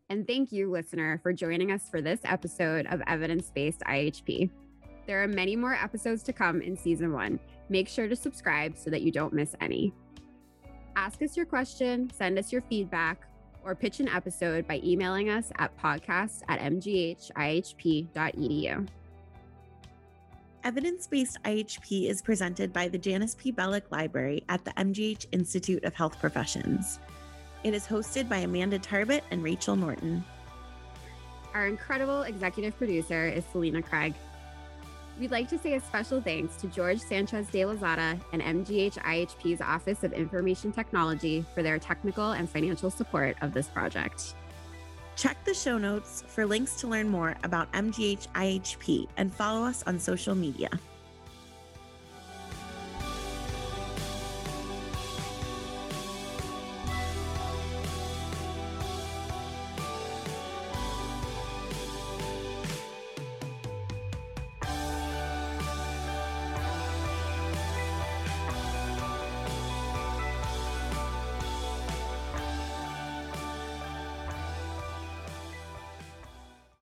[0.09, 4.49] And thank you, listener, for joining us for this episode of Evidence Based IHP.
[5.05, 7.39] There are many more episodes to come in season one.
[7.69, 9.93] Make sure to subscribe so that you don't miss any.
[10.95, 13.28] Ask us your question, send us your feedback,
[13.63, 17.27] or pitch an episode by emailing us at podcast at mghihp.edu.
[20.63, 23.51] Evidence based IHP is presented by the Janice P.
[23.51, 26.99] Bellack Library at the MGH Institute of Health Professions.
[27.63, 30.23] It is hosted by Amanda Tarbett and Rachel Norton.
[31.53, 34.13] Our incredible executive producer is Selena Craig.
[35.19, 39.59] We'd like to say a special thanks to George Sanchez de Lozada and MGH IHP's
[39.59, 44.33] Office of Information Technology for their technical and financial support of this project.
[45.17, 49.83] Check the show notes for links to learn more about MGH IHP and follow us
[49.85, 50.69] on social media.